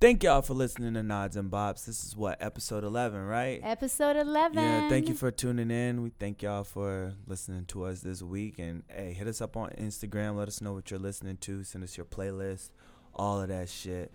Thank 0.01 0.23
y'all 0.23 0.41
for 0.41 0.53
listening 0.53 0.95
to 0.95 1.03
Nods 1.03 1.37
and 1.37 1.49
Bops. 1.51 1.85
This 1.85 2.03
is 2.03 2.15
what, 2.15 2.41
episode 2.41 2.83
11, 2.83 3.25
right? 3.25 3.61
Episode 3.63 4.17
11. 4.17 4.57
Yeah, 4.57 4.89
thank 4.89 5.07
you 5.07 5.15
for 5.15 5.31
tuning 5.31 5.71
in. 5.71 6.01
We 6.01 6.11
thank 6.19 6.41
y'all 6.41 6.63
for 6.63 7.13
listening 7.27 7.65
to 7.67 7.85
us 7.85 8.01
this 8.01 8.21
week. 8.21 8.59
And 8.59 8.83
hey, 8.89 9.13
hit 9.13 9.27
us 9.27 9.39
up 9.39 9.55
on 9.55 9.69
Instagram. 9.71 10.35
Let 10.35 10.47
us 10.47 10.59
know 10.59 10.73
what 10.73 10.91
you're 10.91 10.99
listening 10.99 11.37
to. 11.37 11.63
Send 11.63 11.83
us 11.83 11.95
your 11.95 12.05
playlist, 12.05 12.71
all 13.13 13.41
of 13.41 13.47
that 13.49 13.69
shit. 13.69 14.11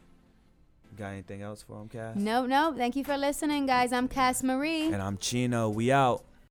Got 0.96 1.08
anything 1.08 1.42
else 1.42 1.62
for 1.62 1.80
him, 1.80 1.88
Cass? 1.88 2.16
No, 2.16 2.44
no. 2.46 2.74
Thank 2.76 2.96
you 2.96 3.04
for 3.04 3.16
listening, 3.16 3.66
guys. 3.66 3.92
I'm 3.92 4.08
Cass 4.08 4.42
Marie. 4.42 4.92
And 4.92 5.00
I'm 5.00 5.16
Chino. 5.16 5.68
We 5.68 5.92
out. 5.92 6.24